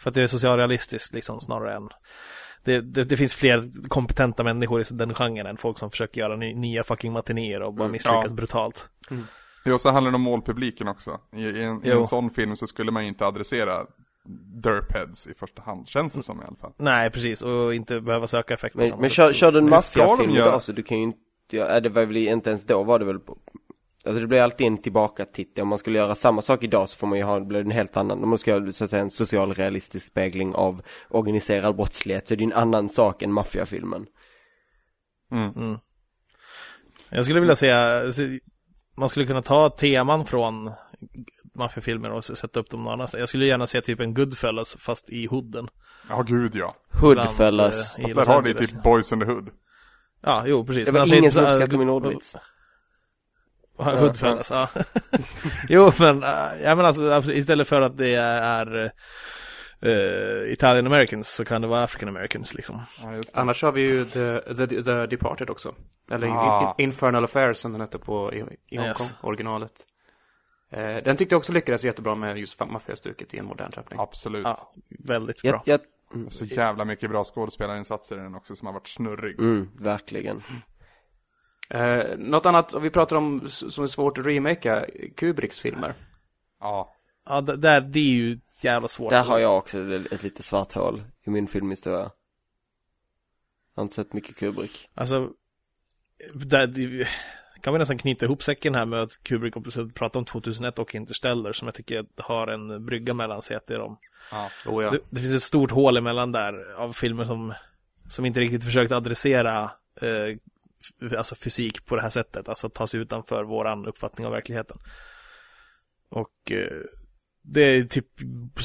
[0.00, 1.88] För att det är socialrealistiskt liksom snarare än
[2.64, 6.36] det, det, det finns fler kompetenta människor i den genren än folk som försöker göra
[6.36, 8.32] ny, nya fucking matinéer och bara Mm, misslyckas ja.
[8.32, 8.88] brutalt.
[9.64, 11.20] Jo, så handlar det om målpubliken också.
[11.36, 13.86] I, i, en, i en sån film så skulle man ju inte adressera
[14.62, 16.72] derpheads i första hand, känns det som i alla fall.
[16.76, 20.30] Nej, precis, och inte behöva söka effekt på Men, men kör, kör du en maffiafilm
[20.36, 21.18] idag så du kan ju inte,
[21.50, 23.38] ja, det var väl inte ens då var det väl på,
[24.06, 25.62] Alltså det blir alltid en tillbaka titel.
[25.62, 27.70] Om man skulle göra samma sak idag så får man ju ha, det blir en
[27.70, 31.76] helt annan, om man ska göra så att säga en social realistisk spegling av organiserad
[31.76, 34.06] brottslighet så är det en annan sak än maffiafilmen.
[35.32, 35.78] Mm.
[37.10, 38.02] Jag skulle vilja säga,
[38.96, 40.70] man skulle kunna ta teman från
[41.54, 43.20] maffiafilmer och sätta upp dem någon annanstans.
[43.20, 45.68] Jag skulle gärna se typ en Goodfellas fast i hooden.
[46.08, 46.74] Ja, gud ja.
[47.00, 47.96] Hoodfellas.
[47.96, 48.70] Fast där har Angeles.
[48.70, 49.48] typ Boys in the Hood.
[50.22, 50.86] Ja, jo precis.
[50.86, 52.36] Det Men var alltså, ingen så som uppskattade min ordvits.
[53.78, 54.68] Ja, Hoodfellas, ja.
[55.68, 56.28] jo, men, äh,
[56.62, 58.92] ja, men alltså, istället för att det är
[59.86, 62.82] uh, Italian Americans så kan det vara African Americans liksom.
[63.02, 63.40] Ja, just det.
[63.40, 65.74] Annars har vi ju The, The, The Departed också.
[66.10, 66.74] Eller Ah.
[66.78, 69.14] In, Infernal Affairs som den hette på i, i Hongkong, Yes.
[69.20, 69.72] originalet.
[70.72, 74.00] Eh, den tyckte jag också lyckades jättebra med just maffiastuket i en modern tappning.
[74.00, 74.44] Absolut.
[74.46, 74.72] Ja,
[75.04, 75.62] väldigt bra.
[75.66, 75.80] Jag,
[76.14, 79.38] jag, Så jävla mycket bra skådespelarinsatser i den också som har varit snurrig.
[79.38, 80.42] mm, verkligen.
[81.70, 84.86] Eh, något annat, vi pratar om som är svårt att remakea,
[85.16, 85.94] Kubricks filmer.
[86.60, 86.92] Ja.
[87.28, 89.10] Ja, det, där, det är ju jävla svårt.
[89.10, 92.10] Där har jag också ett, ett litet svart hål i min filmhistoria.
[93.74, 94.90] Jag har inte sett mycket Kubrick.
[94.94, 95.30] Alltså,
[96.34, 97.08] där, det,
[97.60, 99.54] kan vi nästan knyta ihop säcken här med att Kubrick
[99.94, 103.56] pratar om 2001 och Interstellar som jag tycker har en brygga mellan sig.
[103.56, 103.98] Att det, är de.
[104.30, 104.50] ja.
[104.66, 104.90] Oh, ja.
[104.90, 107.54] det, det finns ett stort hål emellan där av filmer som,
[108.08, 110.36] som inte riktigt försökt adressera eh,
[111.16, 112.48] alltså fysik på det här sättet.
[112.48, 114.78] Alltså ta sig utanför våran uppfattning av verkligheten.
[116.08, 116.82] Och eh,
[117.42, 118.06] det är typ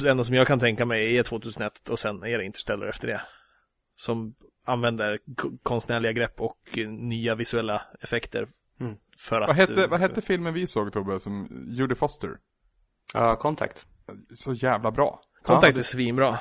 [0.02, 3.08] det enda som jag kan tänka mig är 2001 och sen är det Interstellar efter
[3.08, 3.22] det.
[3.96, 5.20] Som använder
[5.64, 8.48] konstnärliga grepp och eh, nya visuella effekter.
[8.80, 8.96] Mm.
[9.18, 12.38] För att, Vad, hette, eh, vad hette filmen vi såg Tobbe, som Judy Foster?
[13.14, 13.88] Ja, Contact.
[14.36, 15.22] Så jävla bra.
[15.44, 16.40] Contact är svinbra.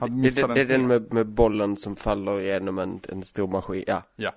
[0.00, 3.84] Det, det, det är den med, med bollen som faller igenom en, en stor maskin.
[3.86, 4.02] Ja.
[4.16, 4.34] Ja.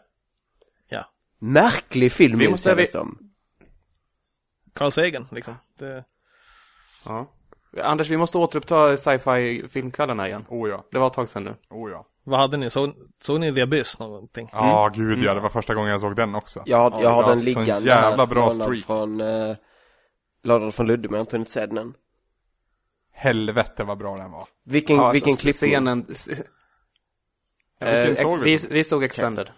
[1.40, 1.46] Ja.
[1.48, 3.18] Märklig film Vi måste- det vi- som.
[4.74, 5.54] Carl Sagan liksom.
[5.80, 6.04] Det,
[7.06, 7.32] Ja.
[7.84, 10.46] Anders, vi måste återuppta sci-fi filmkvällarna igen.
[10.50, 10.86] Oh ja.
[10.92, 11.56] Det var ett tag sedan nu.
[11.70, 12.08] Oh ja.
[12.24, 12.70] vad hade ni?
[12.70, 14.50] Såg, såg ni The Abyss någonting?
[14.52, 15.34] Ja, gud ja.
[15.34, 16.64] Det var första gången jag såg den också.
[16.66, 18.86] Jag, har- jag har Ja, den liggande jävla här, bra streak.
[18.86, 19.56] från, uh,
[20.44, 21.94] lånad från Ludde, men jag har inte hunnit se den än.
[23.14, 24.48] Helvete vad bra den var.
[24.66, 25.70] Vilken, Ja, vilken så klippning?
[25.72, 26.06] Scenen...
[27.80, 28.58] Ja, vilken Eh, såg vi?
[28.58, 28.68] vi?
[28.70, 29.50] Vi såg Extended.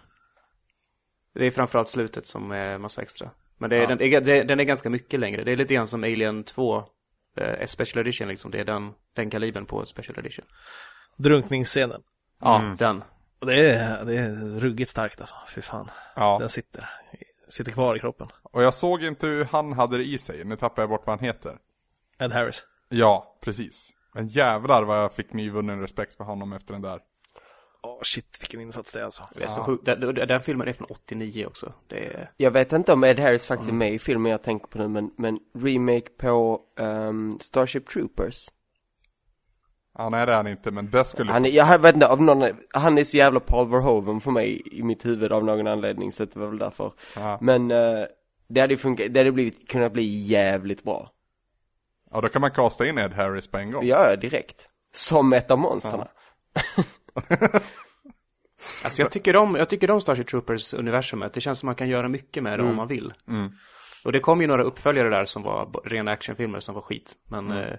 [1.34, 3.30] Det är framförallt slutet som är massa extra.
[3.58, 3.86] Men det är, Ja.
[4.20, 5.44] den, är, den är ganska mycket längre.
[5.44, 6.84] Det är lite grann som Alien 2.
[7.36, 8.50] Eh, special edition liksom.
[8.50, 10.44] Det är den, den kalibern på special edition.
[11.16, 12.00] Drunkningsscenen.
[12.40, 12.76] Ja, Mm.
[12.76, 13.02] den.
[13.38, 15.34] Och det är, det är ruggigt starkt alltså.
[15.54, 15.90] Fy fan.
[16.16, 16.36] Ja.
[16.40, 16.90] Den sitter.
[17.48, 18.28] Sitter kvar i kroppen.
[18.42, 20.44] Och jag såg inte hur han hade det i sig.
[20.44, 21.58] Nu tappar jag bort vad han heter.
[22.18, 22.64] Ed Harris.
[22.88, 23.90] Ja, precis.
[24.14, 27.00] Men jävlar vad jag fick nyvunnen respekt för honom efter den där.
[27.82, 29.22] Åh shit, vilken insats det är alltså.
[29.34, 29.84] Det är så sjukt.
[29.84, 31.72] Den, den, filmen är från 89 också.
[31.86, 32.30] Det är...
[32.36, 34.88] Jag vet inte om Ed Harris faktiskt är med i filmen jag tänker på nu,
[34.88, 38.48] men, men remake på ehm, Starship Troopers.
[39.98, 41.32] Ja, nej det är han inte, men det skulle...
[41.32, 44.62] Han är, jag vet inte, av någon, han är så jävla Paul Verhoeven för mig
[44.72, 46.92] i mitt huvud av någon anledning, så det var väl därför.
[47.16, 47.38] Ja.
[47.40, 48.04] Men eh,
[48.48, 51.12] det hade ju funkat, det hade blivit, kunnat bli jävligt bra.
[52.10, 53.86] ja, då kan man kasta in Ed Harris på en gång.
[53.86, 54.68] Ja, ja, direkt.
[54.92, 56.04] Som ett av monstren.
[58.84, 61.32] Alltså jag tycker om, jag tycker om Starship Troopers-universumet.
[61.32, 63.14] Det känns som man kan göra mycket med det om man vill.
[63.28, 63.52] Mm.
[64.04, 67.14] Och det kom ju några uppföljare där som var rena actionfilmer som var skit.
[67.28, 67.76] Men eh,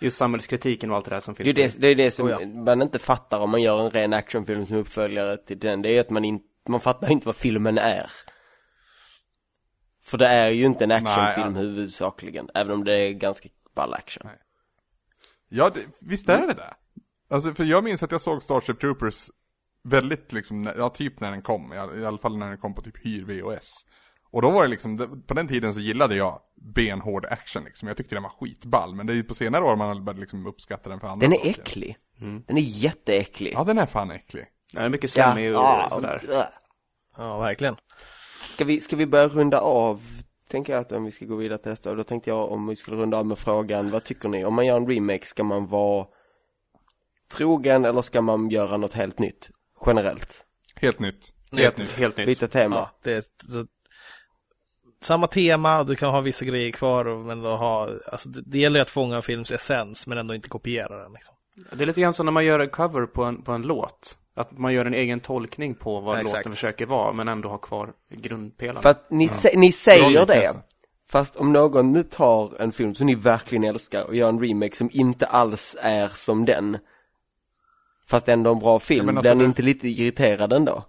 [0.00, 1.48] just samhällskritiken och allt det där som finns.
[1.48, 2.46] är det, det är det som Oh ja.
[2.46, 5.82] man inte fattar om man gör en ren actionfilm som uppföljare till den.
[5.82, 8.10] Det är att man inte, man fattar inte vad filmen är.
[10.02, 11.60] För det är ju inte en Nej, actionfilm ja.
[11.60, 14.22] huvudsakligen, även om det är ganska ball action.
[14.26, 14.38] Nej.
[15.48, 16.74] Ja, det, visst är det det?
[17.30, 19.30] Alltså, för jag minns att jag såg Starship Troopers
[19.84, 22.74] väldigt liksom, ja typ när den kom, i all- i alla fall när den kom
[22.74, 23.74] på typ hyr VHS.
[24.32, 26.40] Och då var det liksom, på den tiden så gillade jag
[26.74, 28.94] benhård action liksom, jag tyckte den var skitball.
[28.94, 31.28] Men det är ju på senare år man har börjat liksom uppskatta den för andra
[31.28, 31.60] Den är saker.
[31.62, 31.96] äcklig.
[32.46, 33.52] Den är jätteäcklig.
[33.54, 34.46] Ja, den är fan äcklig.
[34.72, 36.22] Det är mycket slemmig och Ja, sådär.
[36.30, 36.50] ja.
[37.16, 37.76] Ja, verkligen.
[38.48, 40.02] Ska vi, ska vi börja runda av?
[40.50, 41.90] Tänker jag att om vi ska gå vidare till nästa.
[41.90, 44.44] Och då tänkte jag om vi skulle runda av med frågan, vad tycker ni?
[44.44, 46.06] Om man gör en remake, ska man vara
[47.30, 49.50] trogen eller ska man göra något helt nytt?
[49.86, 50.44] Generellt.
[50.74, 51.32] Helt nytt.
[51.52, 51.90] Helt Helt, nytt.
[51.90, 52.26] helt nytt.
[52.26, 52.76] Byta tema.
[52.76, 53.66] Ja, det är så,
[55.00, 58.58] samma tema, du kan ha vissa grejer kvar, och- men då ha, alltså det, det
[58.58, 61.12] gäller att fånga films essens, men ändå inte kopiera den.
[61.12, 61.34] Liksom.
[61.72, 64.18] Det är lite grann som när man gör en cover på en, på en låt.
[64.34, 66.36] Att man gör en egen tolkning på vad Ja, exakt.
[66.38, 68.82] låten försöker vara, men ändå har kvar grundpelaren.
[68.82, 70.34] För att ni, sä- ni säger Bra det.
[70.34, 70.62] liknelse.
[71.08, 74.76] Fast om någon nu tar en film som ni verkligen älskar och gör en remake
[74.76, 76.78] som inte alls är som den.
[78.10, 80.84] Fast ändå en bra film, Ja, men blir alltså ni det- inte lite irriterad ändå?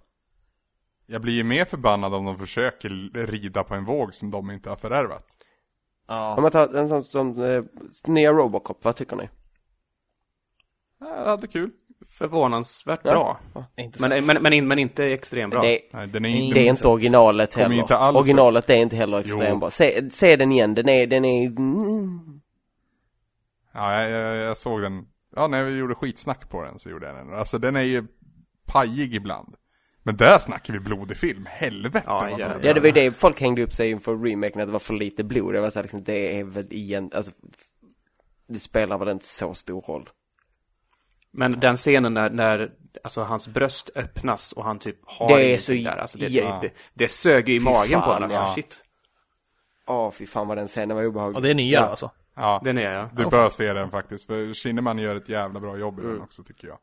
[1.06, 2.88] Jag blir ju mer förbannad om de försöker
[3.26, 5.26] rida på en våg som de inte har förärvat.
[6.08, 6.34] Ja.
[6.36, 7.62] Om man tar en sån som eh,
[8.06, 9.28] nya Robocop, vad tycker ni?
[11.00, 11.70] Ja, Jag hade kul.
[12.08, 13.38] Förvånansvärt Ja.
[13.52, 13.64] bra.
[13.76, 15.62] Inte Men, men, men, men inte extremt bra.
[15.62, 16.54] Det, Nej, den är Det inte...
[16.58, 17.74] det är inte originalet heller.
[17.76, 19.70] inte alls- Originalet är inte heller extremt bra.
[19.70, 22.40] Se, se den igen, den är, den är, mm.
[23.74, 25.06] Ja, jag, jag, jag såg den.
[25.36, 27.34] Ja, när vi gjorde skitsnack på den så gjorde jag den.
[27.34, 28.04] Alltså den är ju
[28.66, 29.54] pajig ibland.
[30.02, 31.46] Men där snackar vi blodig film.
[31.50, 32.48] Helvete Ja, jävlar.
[32.48, 32.68] blodig.
[32.68, 34.94] Ja, det var ju det folk hängde upp sig inför remaken, att det var för
[34.94, 35.54] lite blod.
[35.54, 37.32] Det var så här, liksom, det är väl igen, alltså,
[38.46, 40.08] det spelar väl inte så stor roll.
[41.30, 42.72] Men den scenen när, när
[43.04, 45.96] alltså, hans bröst öppnas och han typ har Det är så där.
[45.96, 48.22] Alltså, det, jä- det, det, det sög ju i Fy magen på fan, honom.
[48.22, 48.54] Alltså, ja.
[48.54, 48.84] Shit.
[49.86, 51.36] Åh, fy fan vad den scenen var obehaglig.
[51.36, 51.84] Och det är nya Ja.
[51.86, 52.10] alltså.
[52.34, 53.08] Ja, Den är jag.
[53.16, 54.26] du bör se den faktiskt.
[54.26, 56.12] För Kinnaman gör ett jävla bra jobb i Mm.
[56.14, 56.78] den också tycker jag.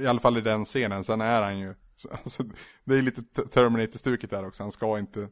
[0.00, 1.04] I alla fall i den scenen.
[1.04, 2.42] Sen är han ju, så- alltså,
[2.84, 4.62] det är lite Terminator-stuket där också.
[4.62, 5.28] Han ska inte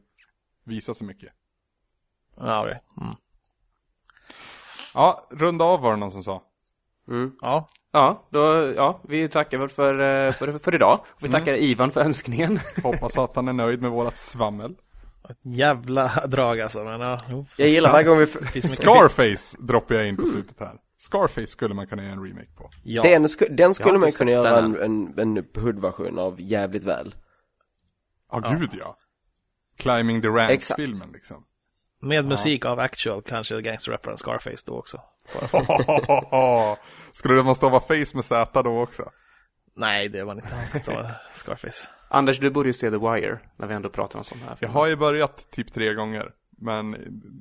[0.65, 1.29] visa så mycket.
[2.37, 2.81] Ja, okej.
[3.01, 3.15] mm.
[4.93, 6.43] Ja, runda av var det någon som sa.
[7.07, 7.31] Mm.
[7.41, 7.67] ja.
[7.91, 9.93] Ja, då, ja, vi tackar väl för,
[10.25, 10.99] eh, för, för idag.
[11.09, 12.59] Och vi tackar Ivan för önskningen.
[12.83, 14.75] Hoppas att han är nöjd med vårat svammel.
[15.43, 17.19] Jävla drag alltså, men ja.
[17.29, 17.45] Jo.
[17.57, 18.61] Jag gillar varje gång vi.
[18.61, 20.73] Scarface droppar jag in på slutet här.
[20.97, 22.69] Scarface skulle man kunna göra en remake på.
[22.83, 23.01] Ja.
[23.01, 27.15] den, sk- den skulle man kunna göra en, en, en hoodversion av jävligt väl.
[28.31, 28.49] Ja, Ja.
[28.51, 28.97] gud ja.
[29.77, 30.79] Climbing the Exakt.
[30.79, 31.45] Ramps-filmen liksom.
[32.01, 35.01] Med musik av actual, kanske gangsterrapparen Scarface då också.
[37.13, 39.09] Skulle det måste vara face med Z då också?
[39.75, 40.79] Nej, det var inte han sa
[41.35, 41.87] Scarface.
[42.09, 44.57] Anders, du borde ju se The Wire, när vi ändå pratar om sånt här.
[44.59, 46.31] Jag har ju börjat typ tre gånger.
[46.61, 46.95] Men,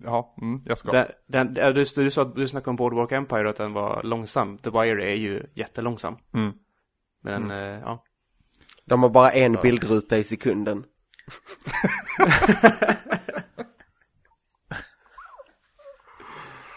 [0.05, 0.91] ja, mm, jag ska.
[0.91, 4.59] Den, den, ja, du, du, sa, du snackade om Boardwalk Empire att den var långsam.
[4.59, 6.17] The Wire är ju jättelångsam.
[6.35, 6.53] Mm.
[7.23, 8.05] Men den, eh, ja.
[8.85, 10.85] De har bara en bildruta i sekunden.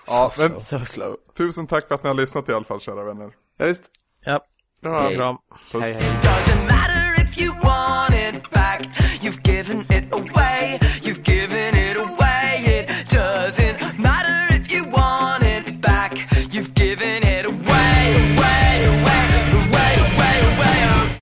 [0.07, 1.17] Ja, men Så slow.
[1.37, 3.31] tusen tack för att ni har lyssnat i alla fall kära vänner.
[3.57, 3.83] Ja, visst.
[4.25, 4.43] Ja,
[4.81, 5.01] Bra.
[5.01, 5.15] Hej.
[5.15, 5.37] kram.
[5.71, 5.81] Puss.
[5.81, 7.00] Hej, hej.